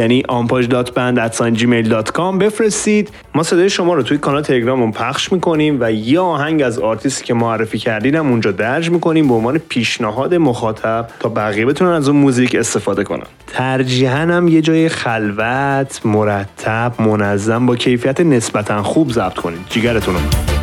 یعنی 0.00 0.22
ampage.band@gmail.com 0.22 2.38
بفرستید. 2.40 3.10
ما 3.34 3.42
صدای 3.42 3.70
شما 3.70 3.94
رو 3.94 4.02
توی 4.02 4.18
کانال 4.18 4.42
تلگراممون 4.42 4.92
پخش 4.92 5.32
می‌کنیم 5.32 5.76
و 5.80 5.92
یه 5.92 6.20
آهنگ 6.20 6.62
از 6.62 6.78
آرتیستی 6.78 7.24
که 7.24 7.34
معرفی 7.34 7.78
کردین 7.78 8.16
اونجا 8.16 8.50
درج 8.50 8.90
می‌کنیم 8.90 9.28
به 9.28 9.34
عنوان 9.34 9.58
پیشنهاد 9.58 10.34
مخاطب 10.34 11.08
تا 11.20 11.28
بقیه 11.28 11.66
بتونن 11.66 11.90
از 11.90 12.08
اون 12.08 12.16
موزیک 12.16 12.54
استفاده 12.54 13.04
کنن. 13.04 13.26
ترجیحاً 13.46 14.16
هم 14.16 14.48
یه 14.48 14.60
جای 14.60 14.88
خلوت 14.88 16.00
مرتب 16.04 16.92
منظم 16.98 17.66
با 17.66 17.76
کیفیت 17.76 18.20
نسبتا 18.20 18.82
خوب 18.82 19.12
ضبط 19.12 19.34
کنید. 19.34 19.60
جیگرتون 19.70 20.14
رو. 20.14 20.59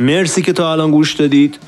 مرسی 0.00 0.42
که 0.42 0.52
تا 0.52 0.72
الان 0.72 0.90
گوش 0.90 1.14
دادید. 1.14 1.58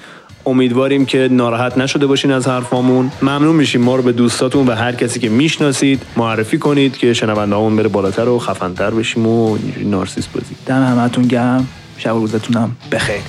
امیدواریم 0.46 1.06
که 1.06 1.28
ناراحت 1.30 1.78
نشده 1.78 2.06
باشین 2.06 2.32
از 2.32 2.48
حرفامون. 2.48 3.12
ممنون 3.22 3.56
میشیم 3.56 3.80
ما 3.80 3.96
رو 3.96 4.02
به 4.02 4.12
دوستاتون 4.12 4.66
و 4.66 4.74
هر 4.74 4.92
کسی 4.92 5.20
که 5.20 5.28
می‌شناسید 5.28 6.02
معرفی 6.16 6.58
کنید 6.58 6.96
که 6.96 7.12
شنوندهامون 7.12 7.76
بره 7.76 7.88
بالاتر 7.88 8.28
و 8.28 8.38
خفنتر 8.38 8.90
بشیم 8.90 9.26
و 9.26 9.58
نارسیس 9.84 10.26
بازی. 10.26 10.54
دم 10.66 10.82
همتون 10.82 11.24
گرم. 11.24 11.68
شب 11.98 12.10
روزتونم 12.10 12.76
بخیر. 12.92 13.20